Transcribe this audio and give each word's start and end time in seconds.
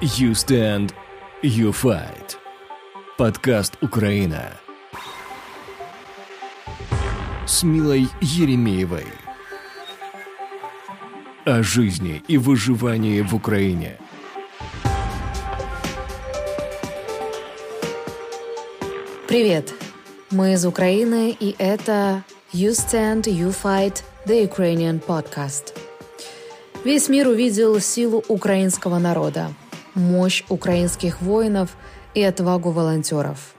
You 0.00 0.30
Stand, 0.30 0.94
You 1.42 1.72
Fight. 1.72 2.36
Подкаст 3.16 3.76
«Украина» 3.82 4.52
с 7.44 7.64
Милой 7.64 8.06
Еремеевой. 8.20 9.06
О 11.44 11.64
жизни 11.64 12.22
и 12.28 12.38
выживании 12.38 13.22
в 13.22 13.34
Украине. 13.34 13.98
Привет! 19.26 19.74
Мы 20.30 20.52
из 20.52 20.64
Украины, 20.64 21.36
и 21.40 21.56
это 21.58 22.22
You 22.52 22.70
Stand, 22.70 23.22
You 23.22 23.52
Fight, 23.52 24.04
The 24.26 24.48
Ukrainian 24.48 25.04
Podcast. 25.04 25.74
Весь 26.84 27.08
мир 27.08 27.26
увидел 27.26 27.80
силу 27.80 28.22
украинского 28.28 29.00
народа, 29.00 29.52
мощь 29.98 30.44
украинских 30.48 31.20
воинов 31.20 31.76
и 32.14 32.22
отвагу 32.22 32.70
волонтеров. 32.70 33.54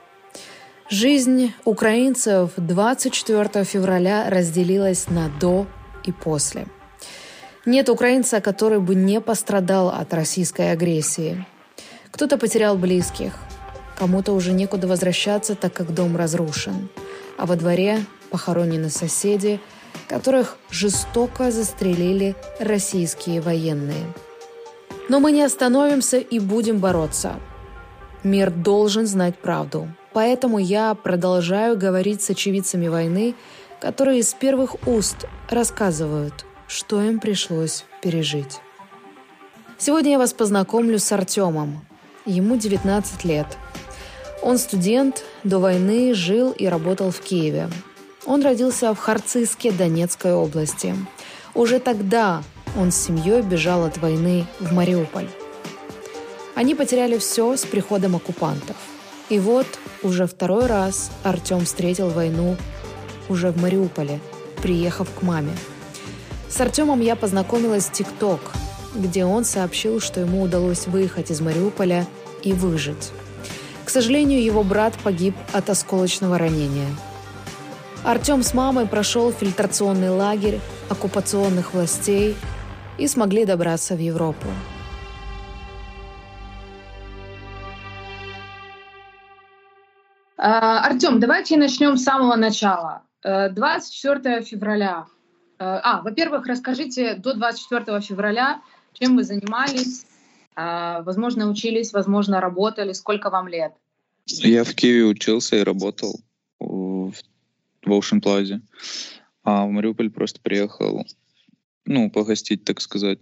Жизнь 0.88 1.52
украинцев 1.64 2.50
24 2.56 3.64
февраля 3.64 4.28
разделилась 4.28 5.08
на 5.08 5.28
«до» 5.28 5.66
и 6.04 6.10
«после». 6.10 6.66
Нет 7.64 7.88
украинца, 7.88 8.40
который 8.40 8.80
бы 8.80 8.94
не 8.94 9.20
пострадал 9.20 9.90
от 9.90 10.12
российской 10.14 10.72
агрессии. 10.72 11.46
Кто-то 12.10 12.38
потерял 12.38 12.76
близких, 12.76 13.34
кому-то 13.96 14.32
уже 14.32 14.52
некуда 14.52 14.88
возвращаться, 14.88 15.54
так 15.54 15.72
как 15.74 15.94
дом 15.94 16.16
разрушен, 16.16 16.88
а 17.36 17.46
во 17.46 17.54
дворе 17.54 18.04
похоронены 18.30 18.90
соседи, 18.90 19.60
которых 20.08 20.56
жестоко 20.70 21.50
застрелили 21.50 22.34
российские 22.58 23.40
военные. 23.40 24.06
Но 25.10 25.18
мы 25.18 25.32
не 25.32 25.42
остановимся 25.42 26.18
и 26.18 26.38
будем 26.38 26.78
бороться. 26.78 27.40
Мир 28.22 28.52
должен 28.52 29.08
знать 29.08 29.36
правду. 29.36 29.88
Поэтому 30.12 30.60
я 30.60 30.94
продолжаю 30.94 31.76
говорить 31.76 32.22
с 32.22 32.30
очевидцами 32.30 32.86
войны, 32.86 33.34
которые 33.80 34.20
из 34.20 34.32
первых 34.34 34.86
уст 34.86 35.26
рассказывают, 35.48 36.46
что 36.68 37.02
им 37.02 37.18
пришлось 37.18 37.84
пережить. 38.00 38.60
Сегодня 39.78 40.12
я 40.12 40.18
вас 40.18 40.32
познакомлю 40.32 41.00
с 41.00 41.10
Артемом. 41.10 41.84
Ему 42.24 42.56
19 42.56 43.24
лет. 43.24 43.48
Он 44.42 44.58
студент, 44.58 45.24
до 45.42 45.58
войны 45.58 46.14
жил 46.14 46.52
и 46.52 46.66
работал 46.66 47.10
в 47.10 47.18
Киеве. 47.18 47.68
Он 48.26 48.42
родился 48.42 48.94
в 48.94 48.98
Харциске 48.98 49.72
Донецкой 49.72 50.34
области. 50.34 50.94
Уже 51.52 51.80
тогда 51.80 52.44
он 52.76 52.92
с 52.92 52.96
семьей 52.96 53.42
бежал 53.42 53.84
от 53.84 53.98
войны 53.98 54.46
в 54.58 54.72
Мариуполь. 54.72 55.28
Они 56.54 56.74
потеряли 56.74 57.18
все 57.18 57.56
с 57.56 57.64
приходом 57.64 58.16
оккупантов. 58.16 58.76
И 59.28 59.38
вот 59.38 59.66
уже 60.02 60.26
второй 60.26 60.66
раз 60.66 61.10
Артем 61.22 61.64
встретил 61.64 62.10
войну 62.10 62.56
уже 63.28 63.50
в 63.50 63.60
Мариуполе, 63.60 64.20
приехав 64.60 65.08
к 65.12 65.22
маме. 65.22 65.52
С 66.48 66.60
Артемом 66.60 67.00
я 67.00 67.16
познакомилась 67.16 67.86
в 67.86 67.92
ТикТок, 67.92 68.40
где 68.94 69.24
он 69.24 69.44
сообщил, 69.44 70.00
что 70.00 70.20
ему 70.20 70.42
удалось 70.42 70.86
выехать 70.86 71.30
из 71.30 71.40
Мариуполя 71.40 72.06
и 72.42 72.52
выжить. 72.52 73.10
К 73.84 73.90
сожалению, 73.90 74.42
его 74.42 74.64
брат 74.64 74.94
погиб 75.02 75.34
от 75.52 75.70
осколочного 75.70 76.38
ранения– 76.38 76.88
Артем 78.02 78.42
с 78.42 78.54
мамой 78.54 78.86
прошел 78.86 79.30
фильтрационный 79.30 80.08
лагерь 80.08 80.60
оккупационных 80.88 81.74
властей 81.74 82.34
и 83.00 83.08
смогли 83.08 83.46
добраться 83.46 83.96
в 83.96 83.98
Европу. 83.98 84.46
А, 90.36 90.84
Артем, 90.86 91.18
давайте 91.18 91.56
начнем 91.56 91.96
с 91.96 92.04
самого 92.04 92.36
начала. 92.36 93.02
24 93.22 94.36
э, 94.36 94.42
февраля. 94.42 95.06
Э, 95.58 95.80
а, 95.82 96.02
во-первых, 96.02 96.46
расскажите 96.46 97.14
до 97.14 97.34
24 97.34 98.00
февраля, 98.00 98.62
чем 98.94 99.16
вы 99.16 99.24
занимались, 99.24 100.04
а, 100.56 101.02
возможно, 101.02 101.48
учились, 101.48 101.92
возможно, 101.92 102.40
работали, 102.40 102.92
сколько 102.92 103.30
вам 103.30 103.48
лет? 103.48 103.72
Я 104.26 104.64
в 104.64 104.74
Киеве 104.74 105.04
учился 105.04 105.56
и 105.56 105.62
работал 105.62 106.20
в 106.58 107.12
Ocean 107.86 108.20
Plaza. 108.20 108.60
А 109.42 109.64
в 109.64 109.70
Мариуполь 109.70 110.10
просто 110.10 110.40
приехал, 110.40 111.06
ну, 111.90 112.08
погостить, 112.08 112.64
так 112.64 112.80
сказать. 112.80 113.18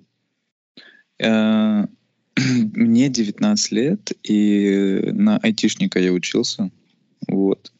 Э, 1.18 1.86
мне 2.36 3.08
19 3.08 3.72
лет, 3.72 4.12
и 4.22 5.00
на 5.12 5.38
айтишника 5.38 5.98
я 5.98 6.12
учился. 6.12 6.70
Вот. 7.26 7.72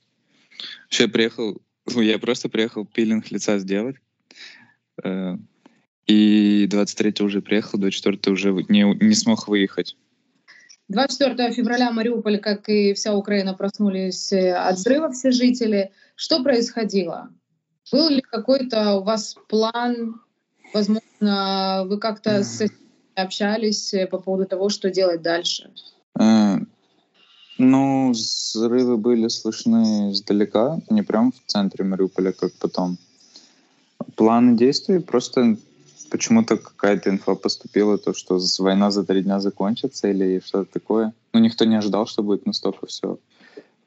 Вообще 0.85 1.03
я 1.05 1.09
приехал, 1.09 1.61
я 1.87 2.19
просто 2.19 2.49
приехал 2.49 2.87
пилинг 2.87 3.31
лица 3.31 3.59
сделать. 3.59 3.97
Э, 5.05 5.37
и 6.07 6.67
23 6.71 7.15
уже 7.21 7.43
приехал, 7.43 7.79
24 7.79 8.33
уже 8.33 8.53
не, 8.71 8.83
не 9.05 9.15
смог 9.15 9.47
выехать. 9.47 9.95
24 10.89 11.53
февраля 11.53 11.93
Мариуполь, 11.93 12.39
как 12.39 12.67
и 12.71 12.95
вся 12.95 13.15
Украина, 13.15 13.53
проснулись 13.53 14.33
э, 14.33 14.55
от 14.55 14.77
взрыва 14.77 15.13
все 15.13 15.33
жители. 15.33 15.93
Что 16.17 16.43
происходило? 16.43 17.29
Был 17.93 18.09
ли 18.09 18.23
какой-то 18.23 18.95
у 18.95 19.05
вас 19.05 19.37
план? 19.49 20.23
Возможно, 20.73 21.85
вы 21.87 21.99
как-то 21.99 22.43
с 22.45 22.63
общались 23.23 23.93
э, 23.95 24.07
по 24.07 24.19
поводу 24.19 24.47
того, 24.47 24.69
что 24.69 24.91
делать 24.91 25.23
дальше? 25.23 25.71
Э, 26.19 26.59
ну, 27.59 28.11
взрывы 28.11 28.97
были 28.97 29.29
слышны 29.29 30.13
издалека, 30.13 30.81
не 30.91 31.03
прям 31.03 31.33
в 31.33 31.41
центре 31.47 31.85
Мариуполя, 31.85 32.33
как 32.33 32.53
потом. 32.55 32.99
Планы 34.15 34.57
действий 34.57 35.01
просто 35.01 35.57
почему-то 36.11 36.57
какая-то 36.57 37.11
инфа 37.11 37.35
поступила, 37.35 37.99
то, 37.99 38.15
что 38.15 38.41
война 38.59 38.91
за 38.91 39.05
три 39.05 39.23
дня 39.23 39.41
закончится 39.41 40.09
или 40.09 40.41
что-то 40.45 40.73
такое. 40.73 41.13
Ну, 41.33 41.41
никто 41.41 41.65
не 41.65 41.77
ожидал, 41.77 42.07
что 42.07 42.23
будет 42.23 42.47
настолько 42.47 42.87
все 42.87 43.19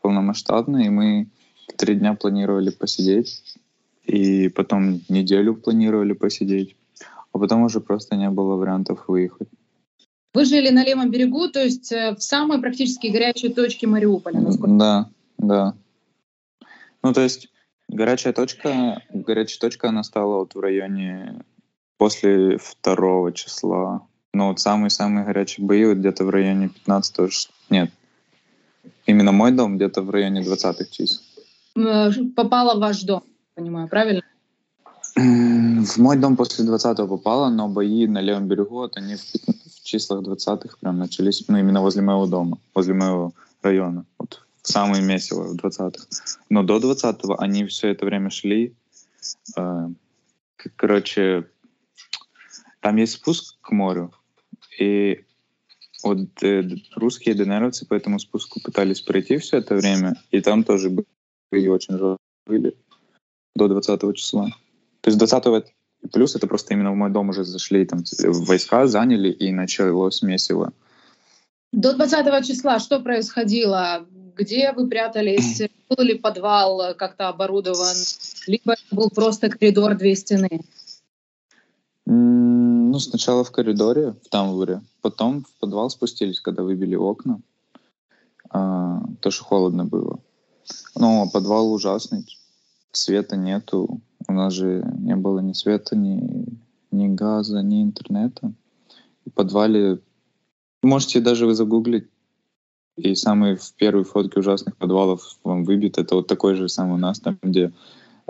полномасштабно, 0.01 0.77
и 0.77 0.89
мы 0.89 1.27
три 1.77 1.95
дня 1.95 2.13
планировали 2.13 2.69
посидеть, 2.69 3.43
и 4.05 4.49
потом 4.49 5.01
неделю 5.09 5.55
планировали 5.55 6.13
посидеть, 6.13 6.75
а 7.31 7.37
потом 7.37 7.63
уже 7.63 7.79
просто 7.79 8.15
не 8.15 8.29
было 8.29 8.55
вариантов 8.55 9.05
выехать. 9.07 9.47
Вы 10.33 10.45
жили 10.45 10.69
на 10.69 10.83
левом 10.85 11.11
берегу, 11.11 11.49
то 11.49 11.61
есть 11.61 11.91
э, 11.91 12.15
в 12.15 12.23
самой 12.23 12.59
практически 12.59 13.07
горячей 13.07 13.49
точке 13.49 13.87
Мариуполя, 13.87 14.39
насколько? 14.39 14.75
Да, 14.75 15.09
да. 15.37 15.75
Ну, 17.03 17.13
то 17.13 17.21
есть 17.21 17.49
горячая 17.89 18.31
точка, 18.31 19.01
горячая 19.09 19.59
точка, 19.59 19.89
она 19.89 20.03
стала 20.03 20.37
вот 20.37 20.55
в 20.55 20.59
районе 20.59 21.43
после 21.97 22.57
второго 22.57 23.33
числа. 23.33 24.07
Ну, 24.33 24.47
вот 24.47 24.59
самые-самые 24.61 25.25
горячие 25.25 25.65
бои 25.65 25.85
вот 25.85 25.97
где-то 25.97 26.23
в 26.23 26.29
районе 26.29 26.69
15 26.69 27.49
Нет, 27.69 27.91
именно 29.05 29.33
мой 29.33 29.51
дом 29.51 29.75
где-то 29.75 30.01
в 30.01 30.09
районе 30.09 30.41
20-х 30.41 30.85
чисел. 30.89 31.21
Э, 31.75 32.09
попала 32.35 32.75
в 32.75 32.79
ваш 32.79 33.03
дом, 33.03 33.23
понимаю, 33.55 33.87
правильно? 33.87 34.21
В 35.15 35.97
мой 35.97 36.17
дом 36.17 36.37
после 36.37 36.65
20-го 36.65 37.07
попало, 37.07 37.49
но 37.49 37.67
бои 37.67 38.07
на 38.07 38.21
левом 38.21 38.47
берегу, 38.47 38.75
вот 38.75 38.97
они 38.97 39.15
в, 39.15 39.21
в 39.21 39.83
числах 39.83 40.21
20-х 40.21 40.77
прям 40.79 40.97
начались, 40.97 41.47
ну, 41.47 41.57
именно 41.57 41.81
возле 41.81 42.01
моего 42.01 42.27
дома, 42.27 42.59
возле 42.73 42.93
моего 42.93 43.33
района, 43.61 44.05
вот 44.17 44.45
в 44.61 44.67
самое 44.71 45.03
месиво, 45.03 45.43
в 45.43 45.55
20-х. 45.55 46.05
Но 46.49 46.63
до 46.63 46.77
20-го 46.77 47.35
они 47.39 47.65
все 47.65 47.89
это 47.89 48.05
время 48.05 48.29
шли. 48.29 48.73
Э, 49.57 49.89
короче, 50.75 51.47
там 52.79 52.95
есть 52.95 53.13
спуск 53.13 53.59
к 53.59 53.71
морю, 53.71 54.13
и 54.79 55.25
вот 56.03 56.41
э, 56.41 56.63
русские 56.95 57.35
ДНРовцы 57.35 57.85
по 57.85 57.95
этому 57.95 58.19
спуску 58.19 58.61
пытались 58.61 59.01
пройти 59.01 59.37
все 59.37 59.57
это 59.57 59.75
время, 59.75 60.15
и 60.31 60.41
там 60.41 60.63
тоже 60.63 60.89
были 60.89 61.67
очень 61.67 62.17
были 62.45 62.75
до 63.55 63.67
20 63.67 64.15
числа. 64.15 64.47
То 65.01 65.09
есть 65.09 65.17
20 65.17 65.65
плюс 66.11 66.35
это 66.35 66.47
просто 66.47 66.73
именно 66.73 66.91
в 66.91 66.95
мой 66.95 67.11
дом 67.11 67.29
уже 67.29 67.43
зашли, 67.43 67.85
там 67.85 68.03
войска 68.23 68.87
заняли 68.87 69.31
и 69.31 69.51
началось 69.51 70.21
месиво. 70.21 70.73
До 71.71 71.93
20 71.93 72.45
числа 72.45 72.79
что 72.79 72.99
происходило? 72.99 74.05
Где 74.35 74.71
вы 74.71 74.87
прятались? 74.87 75.61
Был 75.89 76.03
ли 76.03 76.17
подвал 76.17 76.95
как-то 76.95 77.29
оборудован? 77.29 77.95
Либо 78.47 78.73
это 78.73 78.95
был 78.95 79.09
просто 79.09 79.49
коридор, 79.49 79.95
две 79.95 80.15
стены? 80.15 80.61
Ну, 82.05 82.99
сначала 82.99 83.43
в 83.43 83.51
коридоре, 83.51 84.15
в 84.23 84.29
тамбуре, 84.29 84.81
потом 85.01 85.43
в 85.43 85.59
подвал 85.59 85.89
спустились, 85.89 86.39
когда 86.39 86.63
выбили 86.63 86.95
окна. 86.95 87.39
А, 88.49 89.01
то, 89.21 89.31
что 89.31 89.43
холодно 89.43 89.85
было. 89.85 90.19
Но 90.95 91.29
подвал 91.29 91.71
ужасный, 91.71 92.25
света 92.91 93.37
нету. 93.37 94.01
У 94.27 94.33
нас 94.33 94.53
же 94.53 94.83
не 94.99 95.15
было 95.15 95.39
ни 95.39 95.53
света, 95.53 95.95
ни, 95.95 96.45
ни 96.91 97.07
газа, 97.07 97.61
ни 97.61 97.83
интернета. 97.83 98.53
В 99.25 99.31
подвале 99.31 99.99
Можете 100.83 101.19
даже 101.19 101.45
вы 101.45 101.53
загуглить. 101.53 102.07
И 102.97 103.15
самые 103.15 103.55
в 103.55 103.73
первые 103.73 104.03
фотки 104.03 104.39
ужасных 104.39 104.75
подвалов 104.77 105.37
вам 105.43 105.63
выбит. 105.63 105.97
Это 105.97 106.15
вот 106.15 106.27
такой 106.27 106.55
же 106.55 106.69
самый 106.69 106.95
у 106.95 106.97
нас, 106.97 107.19
там, 107.19 107.37
где 107.41 107.71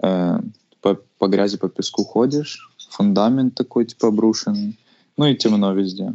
э, 0.03 0.39
по, 0.81 0.99
по 1.17 1.27
грязи, 1.27 1.57
по 1.57 1.69
песку 1.69 2.03
ходишь, 2.03 2.69
фундамент 2.89 3.55
такой, 3.55 3.85
типа, 3.85 4.09
обрушенный. 4.09 4.77
Ну 5.17 5.25
и 5.25 5.35
темно 5.35 5.73
везде. 5.73 6.13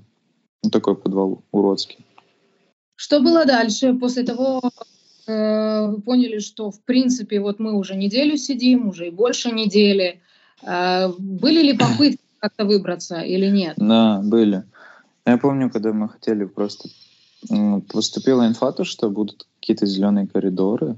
Ну, 0.62 0.70
такой 0.70 0.94
подвал 0.94 1.42
уродский. 1.50 1.98
Что 2.94 3.20
было 3.20 3.44
дальше 3.44 3.94
после 3.94 4.22
того, 4.22 4.60
вы 5.32 6.00
поняли, 6.02 6.38
что 6.38 6.70
в 6.70 6.80
принципе 6.82 7.40
вот 7.40 7.58
мы 7.58 7.74
уже 7.74 7.96
неделю 7.96 8.36
сидим, 8.36 8.88
уже 8.88 9.08
и 9.08 9.10
больше 9.10 9.50
недели. 9.50 10.20
Э, 10.62 11.08
были 11.18 11.62
ли 11.62 11.76
попытки 11.76 12.20
как-то 12.38 12.64
выбраться 12.64 13.20
или 13.20 13.46
нет? 13.46 13.74
Да, 13.76 14.20
были. 14.22 14.64
Я 15.24 15.38
помню, 15.38 15.70
когда 15.70 15.92
мы 15.92 16.08
хотели 16.08 16.44
просто... 16.44 16.88
Поступила 17.92 18.46
инфа, 18.46 18.72
то, 18.72 18.84
что 18.84 19.10
будут 19.10 19.46
какие-то 19.60 19.86
зеленые 19.86 20.26
коридоры, 20.26 20.96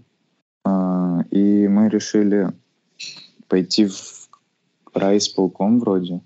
э, 0.64 1.18
и 1.30 1.68
мы 1.68 1.88
решили 1.88 2.52
пойти 3.48 3.86
в 3.86 4.28
райисполком 4.94 5.80
вроде. 5.80 6.20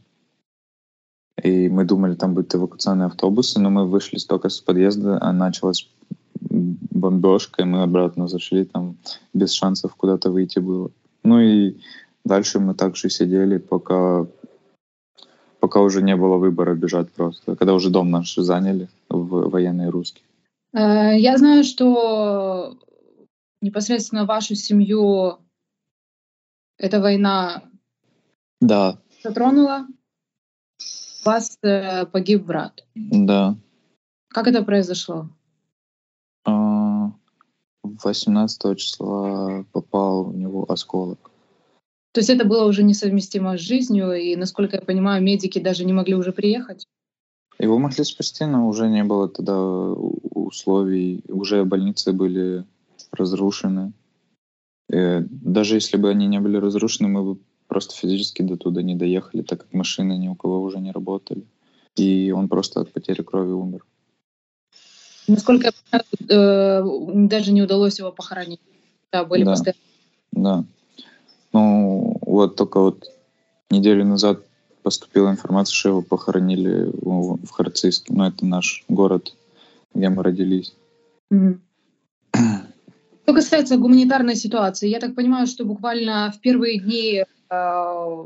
И 1.43 1.69
мы 1.69 1.84
думали, 1.84 2.14
там 2.14 2.34
будут 2.34 2.54
эвакуационные 2.54 3.06
автобусы, 3.06 3.58
но 3.58 3.70
мы 3.70 3.88
вышли 3.88 4.19
только 4.19 4.49
с 4.49 4.60
подъезда, 4.60 5.19
а 5.20 5.32
началась 5.32 5.88
бомбежка, 7.02 7.62
и 7.62 7.64
мы 7.64 7.82
обратно 7.82 8.28
зашли, 8.28 8.64
там 8.64 8.96
без 9.34 9.52
шансов 9.52 9.94
куда-то 9.96 10.31
выйти 10.31 10.60
было. 10.60 10.90
Ну 11.25 11.40
и 11.40 11.76
дальше 12.25 12.60
мы 12.60 12.75
также 12.75 13.10
сидели, 13.10 13.58
пока, 13.58 14.26
пока 15.60 15.81
уже 15.81 16.02
не 16.02 16.16
было 16.16 16.37
выбора 16.37 16.75
бежать 16.75 17.12
просто, 17.12 17.56
когда 17.56 17.75
уже 17.75 17.90
дом 17.90 18.10
наш 18.10 18.34
заняли 18.34 18.88
в 19.08 19.50
военные 19.50 19.90
русские. 19.90 20.25
Э, 20.75 21.19
я 21.19 21.37
знаю, 21.38 21.64
что 21.64 22.78
непосредственно 23.60 24.25
вашу 24.25 24.54
семью 24.54 25.38
эта 26.78 27.00
война 27.00 27.62
да. 28.60 28.99
затронула. 29.25 29.87
У 31.25 31.28
вас 31.28 31.58
э, 31.62 32.06
погиб 32.06 32.44
брат. 32.44 32.84
Да. 32.94 33.56
Как 34.28 34.46
это 34.49 34.64
произошло? 34.64 35.28
18 38.03 38.65
а, 38.65 38.75
числа 38.75 39.65
попал 39.73 40.29
у 40.29 40.33
него 40.33 40.65
осколок. 40.71 41.31
То 42.12 42.21
есть 42.21 42.31
это 42.31 42.44
было 42.44 42.67
уже 42.67 42.83
несовместимо 42.83 43.56
с 43.56 43.61
жизнью, 43.61 44.12
и, 44.12 44.37
насколько 44.37 44.77
я 44.77 44.83
понимаю, 44.83 45.23
медики 45.23 45.59
даже 45.59 45.85
не 45.85 45.93
могли 45.93 46.15
уже 46.15 46.33
приехать? 46.33 46.87
Его 47.59 47.79
могли 47.79 48.05
спасти, 48.05 48.44
но 48.44 48.69
уже 48.69 48.89
не 48.89 49.05
было 49.05 49.29
тогда 49.29 49.56
условий. 49.62 51.23
Уже 51.29 51.65
больницы 51.65 52.12
были 52.12 52.65
разрушены. 53.12 53.93
И 54.91 54.97
э, 54.97 55.21
даже 55.31 55.77
если 55.77 55.97
бы 55.97 56.11
они 56.11 56.27
не 56.27 56.41
были 56.41 56.56
разрушены, 56.56 57.09
мы 57.09 57.23
бы 57.23 57.41
просто 57.67 57.95
физически 57.95 58.43
до 58.43 58.56
туда 58.56 58.83
не 58.83 58.95
доехали, 58.95 59.43
так 59.43 59.61
как 59.61 59.73
машины 59.73 60.19
ни 60.19 60.29
у 60.29 60.35
кого 60.35 60.61
уже 60.62 60.79
не 60.81 60.93
работали. 60.93 61.47
И 61.97 62.31
он 62.33 62.49
просто 62.49 62.81
от 62.81 62.93
потери 62.93 63.23
крови 63.23 63.53
умер. 63.53 63.87
Насколько 65.32 65.67
я 65.67 65.73
понимаю, 65.73 67.25
э, 67.25 67.29
даже 67.29 67.52
не 67.52 67.62
удалось 67.62 67.99
его 67.99 68.12
похоронить. 68.12 68.61
Да, 69.11 69.25
были 69.25 69.44
да. 69.44 69.52
постоянно. 69.52 69.81
Да. 70.32 70.64
Ну, 71.52 72.19
вот 72.20 72.56
только 72.56 72.81
вот 72.81 73.05
неделю 73.70 74.05
назад 74.05 74.40
поступила 74.82 75.31
информация, 75.31 75.75
что 75.75 75.88
его 75.90 76.02
похоронили 76.02 76.90
в, 76.93 77.50
Харциске. 77.50 78.12
Ну, 78.12 78.25
это 78.25 78.44
наш 78.44 78.84
город, 78.88 79.34
где 79.94 80.08
мы 80.08 80.23
родились. 80.23 80.75
Mm-hmm. 81.32 81.58
Что 83.23 83.35
касается 83.35 83.76
гуманитарной 83.76 84.35
ситуации, 84.35 84.88
я 84.88 84.99
так 84.99 85.14
понимаю, 85.14 85.46
что 85.46 85.64
буквально 85.64 86.32
в 86.37 86.40
первые 86.40 86.81
дни 86.81 87.25
э, 87.50 88.25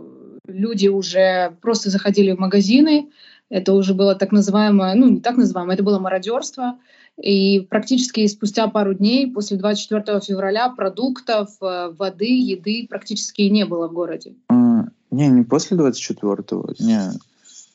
люди 0.49 0.88
уже 0.88 1.56
просто 1.61 1.91
заходили 1.91 2.32
в 2.32 2.38
магазины. 2.38 3.11
Это 3.49 3.73
уже 3.73 3.95
было 3.95 4.15
так 4.15 4.33
называемое, 4.33 4.95
ну 4.95 5.09
не 5.09 5.21
так 5.21 5.37
называемое, 5.37 5.75
это 5.75 5.83
было 5.83 5.99
мародерство. 5.99 6.79
И 7.23 7.61
практически 7.61 8.27
спустя 8.27 8.69
пару 8.69 8.93
дней, 8.93 9.33
после 9.33 9.57
24 9.57 10.21
февраля, 10.21 10.69
продуктов, 10.69 11.51
э, 11.63 11.91
воды, 11.97 12.27
еды 12.27 12.87
практически 12.89 13.43
не 13.43 13.65
было 13.65 13.89
в 13.89 13.93
городе. 13.93 14.35
А, 14.49 14.85
не, 15.11 15.29
не 15.29 15.43
после 15.43 15.79
24-го, 15.79 16.75
не. 16.79 17.13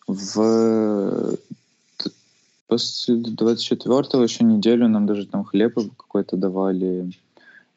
В 0.08 1.38
После 2.72 3.16
24-го 3.16 4.24
еще 4.24 4.46
неделю 4.46 4.88
нам 4.88 5.06
даже 5.06 5.28
там 5.28 5.44
хлеб 5.44 5.76
какой-то 5.98 6.38
давали 6.38 7.12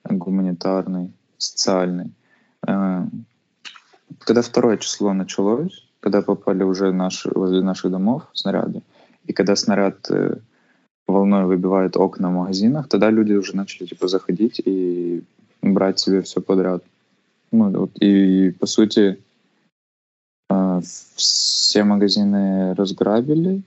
гуманитарный, 0.04 1.10
социальный. 1.36 2.12
Э, 2.64 3.04
когда 4.20 4.42
второе 4.42 4.76
число 4.76 5.12
началось, 5.12 5.84
когда 6.04 6.20
попали 6.20 6.64
уже 6.64 6.92
наши, 6.92 7.30
возле 7.34 7.62
наших 7.62 7.90
домов 7.90 8.22
снаряды, 8.32 8.82
и 9.28 9.32
когда 9.32 9.56
снаряд 9.56 10.10
э, 10.10 10.36
волной 11.06 11.44
выбивает 11.44 11.96
окна 11.96 12.28
в 12.28 12.32
магазинах, 12.32 12.88
тогда 12.88 13.10
люди 13.10 13.32
уже 13.32 13.56
начали 13.56 13.86
типа 13.86 14.08
заходить 14.08 14.60
и 14.64 15.22
брать 15.62 15.98
себе 15.98 16.20
все 16.20 16.40
подряд. 16.40 16.84
Ну, 17.52 17.70
вот, 17.70 17.90
и, 18.00 18.48
и 18.48 18.50
по 18.50 18.66
сути 18.66 19.18
э, 20.50 20.80
все 21.16 21.84
магазины 21.84 22.74
разграбили, 22.74 23.62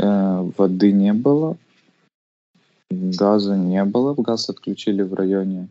Э, 0.00 0.50
воды 0.56 0.92
не 0.92 1.12
было, 1.12 1.58
газа 2.90 3.56
не 3.56 3.84
было, 3.84 4.14
газ 4.14 4.48
отключили 4.48 5.02
в 5.02 5.12
районе, 5.12 5.68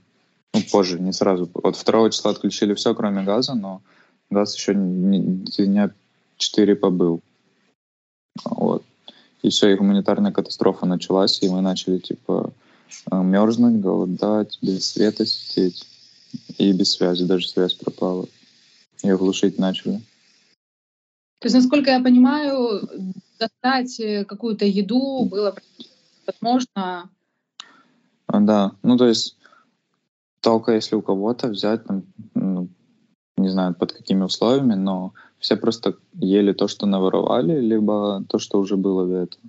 ну, 0.54 0.62
позже, 0.72 1.00
не 1.00 1.14
сразу. 1.14 1.50
От 1.64 1.84
2 1.84 2.10
числа 2.12 2.32
отключили 2.32 2.76
все, 2.76 2.94
кроме 2.94 3.24
газа, 3.24 3.56
но 3.56 3.82
газ 4.30 4.56
еще 4.56 4.74
дня 4.74 5.92
4 6.38 6.76
побыл. 6.76 7.22
Вот. 8.46 8.84
И 9.42 9.50
все, 9.50 9.70
и 9.70 9.76
гуманитарная 9.76 10.32
катастрофа 10.32 10.86
началась, 10.86 11.42
и 11.42 11.50
мы 11.50 11.62
начали, 11.62 11.98
типа, 11.98 12.52
э, 13.12 13.24
мерзнуть, 13.24 13.82
голодать, 13.82 14.58
без 14.62 14.92
света 14.92 15.26
сидеть. 15.26 15.86
И 16.58 16.72
без 16.74 16.92
связи, 16.92 17.26
даже 17.26 17.48
связь 17.48 17.74
пропала. 17.74 18.28
И 19.04 19.12
глушить 19.12 19.58
начали. 19.58 20.02
То 21.40 21.46
есть, 21.46 21.56
насколько 21.56 21.90
я 21.90 22.02
понимаю, 22.02 22.88
достать 23.40 24.00
э, 24.00 24.26
какую-то 24.26 24.66
еду 24.66 25.26
было 25.26 25.56
возможно? 26.28 27.10
Да, 28.28 28.74
ну 28.84 28.98
то 28.98 29.08
есть 29.08 29.38
только 30.42 30.74
если 30.74 30.96
у 30.96 31.02
кого-то 31.02 31.48
взять, 31.48 31.86
там, 31.86 32.04
не 33.42 33.50
знаю 33.50 33.74
под 33.74 33.92
какими 33.92 34.24
условиями, 34.24 34.76
но 34.76 35.14
все 35.40 35.56
просто 35.56 35.96
ели 36.14 36.54
то, 36.54 36.68
что 36.68 36.86
наворовали, 36.86 37.60
либо 37.60 38.24
то, 38.30 38.40
что 38.40 38.60
уже 38.60 38.76
было 38.76 39.08
до 39.08 39.16
этого. 39.24 39.44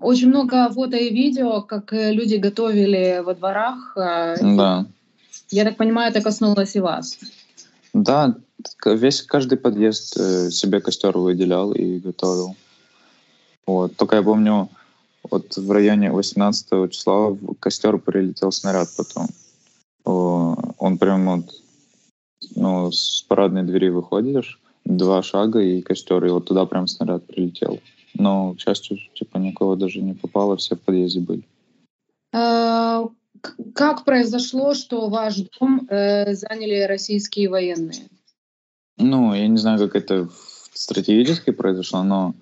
Очень 0.00 0.28
много 0.28 0.68
фото 0.70 0.96
и 0.96 1.12
видео, 1.12 1.62
как 1.62 1.92
э, 1.92 2.12
люди 2.12 2.36
готовили 2.36 3.22
во 3.24 3.34
дворах. 3.34 3.96
Э, 3.96 4.36
да. 4.56 4.86
Я 5.50 5.64
так 5.64 5.76
понимаю, 5.76 6.10
это 6.10 6.22
коснулось 6.22 6.76
и 6.76 6.80
вас. 6.80 7.18
Да, 7.94 8.36
весь 8.84 9.22
каждый 9.22 9.58
подъезд 9.58 10.14
себе 10.52 10.80
костер 10.80 11.16
выделял 11.18 11.72
и 11.72 11.98
готовил. 11.98 12.54
Вот. 13.66 13.96
Только 13.96 14.16
я 14.16 14.22
помню, 14.22 14.68
вот 15.30 15.56
в 15.56 15.70
районе 15.70 16.10
18 16.10 16.90
числа 16.90 17.30
в 17.30 17.54
костер 17.60 17.98
прилетел 17.98 18.52
снаряд 18.52 18.88
потом. 18.96 19.28
Он 20.04 20.98
прям 20.98 21.26
вот, 21.26 21.54
ну, 22.54 22.90
с 22.92 23.24
парадной 23.28 23.62
двери 23.62 23.88
выходишь, 23.88 24.60
два 24.84 25.22
шага 25.22 25.60
и 25.60 25.82
костер, 25.82 26.24
и 26.24 26.30
вот 26.30 26.46
туда 26.46 26.66
прям 26.66 26.86
снаряд 26.86 27.26
прилетел. 27.26 27.80
Но, 28.14 28.54
к 28.54 28.60
счастью, 28.60 28.98
типа 29.14 29.38
никого 29.38 29.76
даже 29.76 30.00
не 30.00 30.14
попало, 30.14 30.56
все 30.56 30.76
в 30.76 30.80
подъезде 30.80 31.20
были. 31.20 31.42
А, 32.32 33.08
как 33.74 34.04
произошло, 34.04 34.74
что 34.74 35.08
ваш 35.08 35.36
дом 35.36 35.86
э, 35.88 36.34
заняли 36.34 36.82
российские 36.82 37.48
военные? 37.48 38.08
Ну, 38.96 39.34
я 39.34 39.46
не 39.46 39.58
знаю, 39.58 39.78
как 39.78 39.94
это 39.94 40.28
стратегически 40.72 41.50
произошло, 41.50 42.02
но 42.02 42.34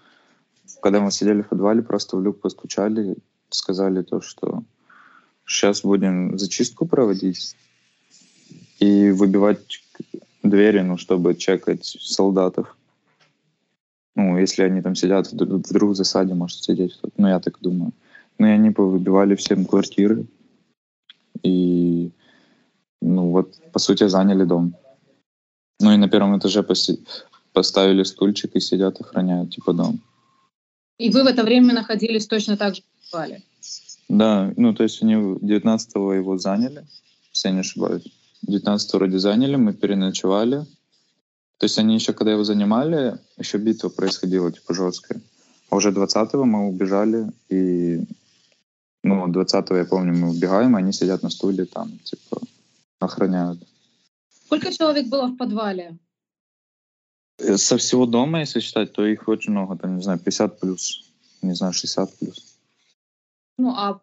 когда 0.81 1.01
мы 1.01 1.11
сидели 1.11 1.43
в 1.43 1.49
подвале, 1.49 1.83
просто 1.83 2.17
в 2.17 2.23
люк 2.23 2.41
постучали, 2.41 3.17
сказали 3.51 4.03
то, 4.03 4.21
что 4.21 4.63
сейчас 5.47 5.83
будем 5.83 6.39
зачистку 6.39 6.87
проводить 6.87 7.57
и 8.79 9.11
выбивать 9.11 9.83
двери, 10.43 10.81
ну, 10.81 10.97
чтобы 10.97 11.35
чекать 11.35 11.85
солдатов. 11.85 12.77
Ну, 14.15 14.39
если 14.39 14.63
они 14.63 14.83
там 14.83 14.95
сидят, 14.95 15.31
вдруг 15.33 15.91
в 15.91 15.95
засаде 15.95 16.35
может 16.35 16.63
сидеть. 16.63 16.99
Ну, 17.17 17.29
я 17.29 17.41
так 17.41 17.59
думаю. 17.61 17.93
Ну, 18.39 18.47
и 18.47 18.51
они 18.51 18.71
повыбивали 18.71 19.35
всем 19.35 19.65
квартиры. 19.65 20.27
И, 21.43 22.11
ну, 23.03 23.31
вот, 23.31 23.59
по 23.73 23.79
сути, 23.79 24.09
заняли 24.09 24.45
дом. 24.45 24.75
Ну, 25.81 25.93
и 25.93 25.97
на 25.97 26.09
первом 26.09 26.39
этаже 26.39 26.63
поставили 27.53 28.03
стульчик 28.05 28.57
и 28.57 28.61
сидят, 28.61 29.01
охраняют, 29.01 29.55
типа, 29.55 29.73
дом. 29.73 30.01
И 30.99 31.11
вы 31.11 31.25
в 31.25 31.27
это 31.27 31.43
время 31.43 31.75
находились 31.75 32.27
точно 32.27 32.57
так 32.57 32.75
же 32.75 32.83
в? 33.13 33.43
Да, 34.09 34.53
ну 34.57 34.73
то 34.73 34.85
есть 34.85 35.03
они 35.03 35.15
19-го 35.15 36.15
его 36.15 36.39
заняли, 36.39 36.87
если 37.35 37.49
я 37.49 37.55
не 37.55 37.61
ошибаюсь. 37.61 38.05
19 38.43 38.93
вроде 38.95 39.19
заняли, 39.19 39.57
мы 39.57 39.73
переночевали. 39.73 40.65
То 41.59 41.65
есть 41.65 41.79
они 41.79 41.95
еще, 41.95 42.13
когда 42.13 42.33
его 42.33 42.45
занимали, 42.45 43.19
еще 43.39 43.59
битва 43.59 43.89
происходила, 43.89 44.53
типа, 44.53 44.75
жесткая. 44.75 45.21
А 45.71 45.77
уже 45.77 45.91
20-го 45.91 46.45
мы 46.45 46.69
убежали, 46.69 47.33
и, 47.49 48.05
ну, 49.03 49.27
20-го, 49.27 49.77
я 49.77 49.85
помню, 49.85 50.15
мы 50.15 50.31
убегаем, 50.31 50.77
а 50.77 50.79
они 50.79 50.93
сидят 50.93 51.23
на 51.23 51.31
стуле 51.31 51.65
там, 51.65 51.99
типа, 52.05 52.41
охраняют. 53.01 53.59
Сколько 54.45 54.73
человек 54.73 55.09
было 55.09 55.27
в 55.27 55.37
подвале? 55.37 55.99
Э, 57.39 57.57
Со 57.57 57.77
всего 57.79 58.07
дома, 58.07 58.41
если 58.41 58.61
считать, 58.61 58.93
то 58.93 59.05
их 59.05 59.29
очень 59.29 59.53
много, 59.53 59.77
там, 59.77 59.97
не 59.97 60.03
знаю, 60.03 60.19
50 60.19 60.61
плюс, 60.61 61.11
не 61.43 61.55
знаю, 61.55 61.73
60 61.73 62.19
плюс. 62.19 62.59
Ну, 63.59 63.71
а 63.71 64.01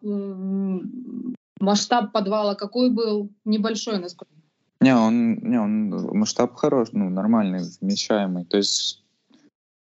масштаб 1.64 2.12
подвала 2.12 2.54
какой 2.54 2.90
был? 2.90 3.30
Небольшой, 3.44 3.98
насколько. 3.98 4.32
Не, 4.80 4.94
он, 4.94 5.34
не, 5.36 5.58
он 5.58 5.88
масштаб 6.18 6.54
хорош, 6.56 6.88
ну, 6.92 7.08
нормальный, 7.08 7.60
вмещаемый. 7.80 8.44
То 8.44 8.58
есть 8.58 9.02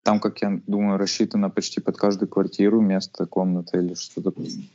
там, 0.04 0.20
как 0.20 0.42
я 0.42 0.60
думаю, 0.68 0.98
рассчитано 0.98 1.50
почти 1.50 1.82
под 1.82 1.98
каждую 1.98 2.30
квартиру 2.30 2.82
место, 2.82 3.26
комната 3.26 3.80
или 3.80 3.94
что-то 3.94 4.34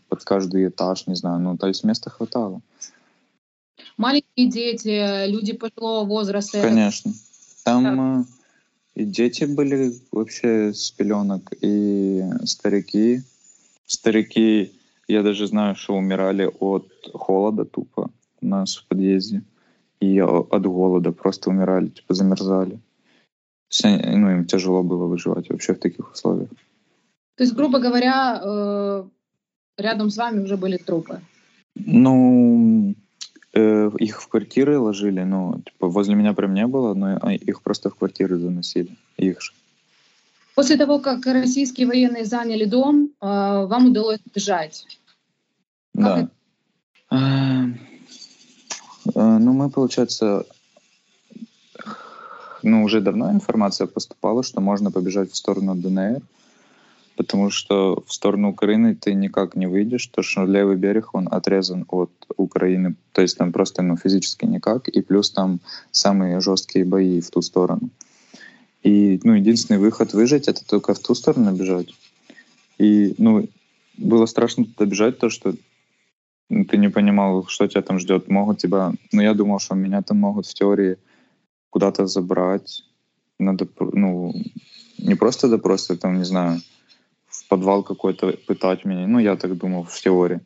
под 0.09 0.25
каждый 0.25 0.69
этаж, 0.69 1.07
не 1.07 1.15
знаю. 1.15 1.41
Ну, 1.41 1.57
то 1.57 1.67
есть 1.67 1.85
места 1.85 2.11
хватало. 2.11 2.61
Маленькие 3.97 4.49
дети, 4.49 5.29
люди 5.29 5.53
пожилого 5.53 6.07
возраста. 6.07 6.63
Конечно. 6.63 7.13
Там 7.65 8.21
э, 8.21 8.25
и 8.95 9.05
дети 9.05 9.45
были 9.45 9.93
вообще 10.11 10.73
с 10.73 10.91
пеленок, 10.91 11.53
и 11.61 12.23
старики. 12.45 13.23
Старики, 13.87 14.73
я 15.09 15.23
даже 15.23 15.47
знаю, 15.47 15.75
что 15.75 15.95
умирали 15.95 16.51
от 16.61 16.87
холода 17.15 17.65
тупо 17.65 18.11
у 18.41 18.47
нас 18.47 18.77
в 18.77 18.87
подъезде. 18.87 19.43
И 20.01 20.21
от 20.21 20.67
голода 20.67 21.13
просто 21.13 21.51
умирали, 21.51 21.89
типа 21.89 22.15
замерзали. 22.15 22.79
Они- 23.85 24.17
ну, 24.17 24.31
им 24.31 24.45
тяжело 24.45 24.83
было 24.83 25.07
выживать 25.07 25.51
вообще 25.51 25.75
в 25.75 25.79
таких 25.81 26.13
условиях. 26.13 26.51
То 27.37 27.45
есть, 27.45 27.55
грубо 27.55 27.79
говоря, 27.79 28.41
э, 28.45 29.05
рядом 29.77 30.11
с 30.11 30.17
вами 30.17 30.43
уже 30.43 30.57
были 30.57 30.77
трупы. 30.77 31.21
Ну, 31.75 32.95
э, 33.55 33.91
их 33.99 34.23
в 34.23 34.29
квартиры 34.29 34.79
ложили, 34.79 35.25
ну, 35.25 35.63
типа, 35.65 35.89
возле 35.89 36.15
меня 36.15 36.33
прям 36.33 36.55
не 36.55 36.67
было, 36.67 36.95
но 36.95 37.19
а, 37.21 37.33
их 37.33 37.63
просто 37.63 37.91
в 37.91 37.95
квартиры 37.95 38.39
заносили. 38.39 38.97
Их 39.17 39.41
же. 39.41 39.53
После 40.55 40.77
того, 40.77 40.99
как 40.99 41.27
российские 41.27 41.87
военные 41.87 42.25
заняли 42.25 42.65
дом, 42.65 43.11
э, 43.21 43.27
вам 43.27 43.87
удалось 43.87 44.19
бежать. 44.35 44.98
Как 45.99 46.05
Да. 46.05 46.29
А, 47.11 47.65
э, 49.15 49.39
Ну, 49.39 49.53
мы, 49.53 49.71
получается, 49.71 50.45
ну, 52.63 52.85
уже 52.85 53.01
давно 53.01 53.31
информация 53.33 53.87
поступала, 53.87 54.43
что 54.43 54.61
можно 54.61 54.91
побежать 54.91 55.33
в 55.33 55.37
сторону 55.37 55.75
ДНР, 55.75 56.21
потому 57.17 57.51
что 57.51 58.05
в 58.07 58.13
сторону 58.13 58.51
Украины 58.51 58.95
ты 58.95 59.15
никак 59.15 59.57
не 59.57 59.67
выйдешь, 59.67 60.07
то 60.07 60.23
что 60.23 60.45
левый 60.45 60.77
берег, 60.77 61.15
он 61.15 61.29
отрезан 61.31 61.85
от 61.89 62.11
Украины, 62.37 62.95
то 63.13 63.23
есть 63.23 63.39
там 63.39 63.53
просто, 63.53 63.83
ну, 63.83 63.97
физически 63.97 64.45
никак, 64.45 64.89
и 64.89 65.01
плюс 65.01 65.31
там 65.31 65.61
самые 65.91 66.41
жесткие 66.41 66.85
бои 66.85 67.21
в 67.21 67.31
ту 67.31 67.43
сторону. 67.43 67.91
И, 68.85 69.21
ну, 69.25 69.35
единственный 69.35 69.79
выход 69.79 70.13
выжить— 70.13 70.49
это 70.49 70.65
только 70.65 70.95
в 70.95 70.99
ту 70.99 71.15
сторону 71.15 71.53
бежать. 71.53 71.89
И, 72.79 73.15
ну, 73.19 73.49
было 73.97 74.27
страшно 74.27 74.65
туда 74.65 74.85
бежать, 74.87 75.19
то, 75.19 75.31
что 75.31 75.55
ты 76.49 76.79
не 76.79 76.89
понимал, 76.89 77.47
что 77.47 77.67
тебя 77.67 77.83
там 77.83 77.99
ждет. 77.99 78.29
Могут 78.29 78.59
тебя... 78.59 78.93
Ну, 79.13 79.23
я 79.23 79.35
думал, 79.35 79.59
что 79.59 79.75
меня 79.75 80.03
там 80.03 80.19
могут 80.19 80.47
в 80.47 80.55
теории 80.55 80.97
куда-то 81.71 82.07
забрать. 82.07 82.85
Надо, 83.39 83.69
ну, 83.93 84.33
не 84.99 85.15
просто 85.15 85.49
допрос, 85.49 85.91
а 85.91 85.97
там, 85.97 86.19
не 86.19 86.25
знаю, 86.25 86.61
в 87.27 87.49
подвал 87.49 87.83
какой-то 87.83 88.37
пытать 88.47 88.85
меня. 88.85 89.07
Ну, 89.07 89.19
я 89.19 89.37
так 89.37 89.57
думал 89.57 89.85
в 89.85 90.01
теории. 90.01 90.41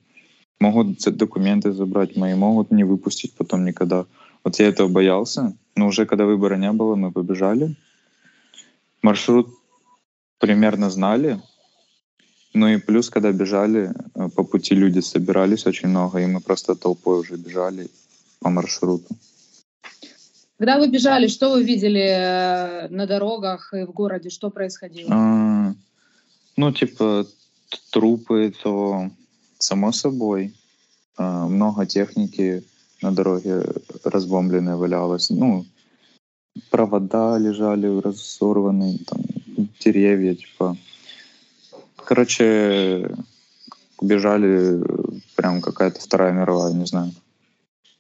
Могут 0.61 0.99
документы 1.17 1.73
забрать 1.73 2.17
мои, 2.17 2.35
могут 2.35 2.71
не 2.71 2.85
выпустить 2.85 3.35
потом 3.35 3.65
никогда. 3.65 4.07
Вот 4.45 4.59
я 4.59 4.69
этого 4.69 4.89
боялся. 4.89 5.57
Но 5.77 5.87
уже 5.87 6.07
когда 6.07 6.25
выбора 6.25 6.57
не 6.57 6.73
было, 6.73 6.97
мы 6.97 7.13
побежали. 7.13 7.77
Маршрут 9.03 9.49
примерно 10.39 10.91
знали. 10.91 11.41
Ну 12.55 12.69
и 12.69 12.77
плюс, 12.77 13.09
когда 13.09 13.33
бежали, 13.33 13.93
э, 14.15 14.29
по 14.29 14.42
пути 14.63 14.77
люди 14.77 15.01
собирались 15.01 15.67
очень 15.67 15.89
много, 15.89 16.19
и 16.19 16.27
мы 16.27 16.41
просто 16.41 16.75
толпой 16.75 17.19
уже 17.19 17.37
бежали 17.37 17.89
по 18.41 18.51
маршруту. 18.51 19.17
Когда 20.59 20.79
вы 20.79 20.89
бежали, 20.89 21.29
что 21.29 21.51
вы 21.51 21.65
видели 21.65 22.01
э, 22.01 22.89
на 22.89 23.07
дорогах 23.07 23.75
и 23.75 23.85
в 23.85 23.93
городе? 23.93 24.31
Что 24.31 24.51
происходило? 24.51 25.11
А, 25.13 25.75
ну, 26.57 26.73
типа, 26.73 27.27
трупы, 27.91 28.53
то 28.63 29.11
само 29.59 29.93
собой. 29.93 30.53
А, 31.17 31.49
много 31.49 31.85
техники 31.87 32.63
на 33.03 33.11
дороге 33.11 33.65
разбомбленной 34.05 34.77
валялось. 34.77 35.31
Ну, 35.31 35.65
провода 36.71 37.39
лежали 37.39 38.01
разорванные, 38.01 38.99
там, 38.99 39.21
деревья, 39.81 40.35
типа. 40.35 40.77
Короче, 41.97 43.11
бежали 44.03 44.81
э, 44.81 45.19
прям 45.37 45.61
какая-то 45.61 46.01
вторая 46.01 46.33
мировая, 46.33 46.73
не 46.73 46.87
знаю. 46.87 47.13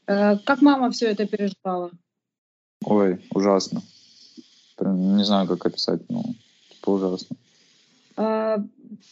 Э, 0.07 0.37
Как 0.39 0.63
мама 0.63 0.91
все 0.91 1.07
это 1.07 1.27
переживала? 1.27 1.91
Ой, 2.85 3.25
ужасно. 3.31 3.83
Прям 4.77 5.17
не 5.17 5.25
знаю, 5.25 5.47
как 5.49 5.65
описать, 5.67 6.01
но 6.11 6.25
типа 6.71 6.91
ужасно. 6.91 7.37
Э, 8.17 8.59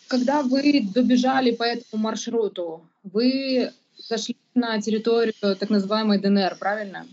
Когда 0.08 0.42
вы 0.42 0.88
добежали 0.94 1.52
по 1.52 1.62
этому 1.62 2.02
маршруту, 2.02 2.82
вы 3.02 3.72
зашли 4.08 4.36
на 4.54 4.80
территорию 4.80 5.34
так 5.40 5.70
называемой 5.70 6.18
ДНР, 6.18 6.56
правильно? 6.58 7.06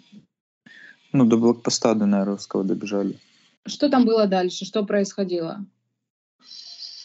Ну, 1.14 1.26
до 1.26 1.38
блокпоста 1.38 1.94
ДНРовского 1.96 2.64
добежали. 2.64 3.18
Что 3.66 3.90
там 3.90 4.06
было 4.06 4.28
дальше? 4.28 4.66
Что 4.66 4.86
происходило? 4.86 5.66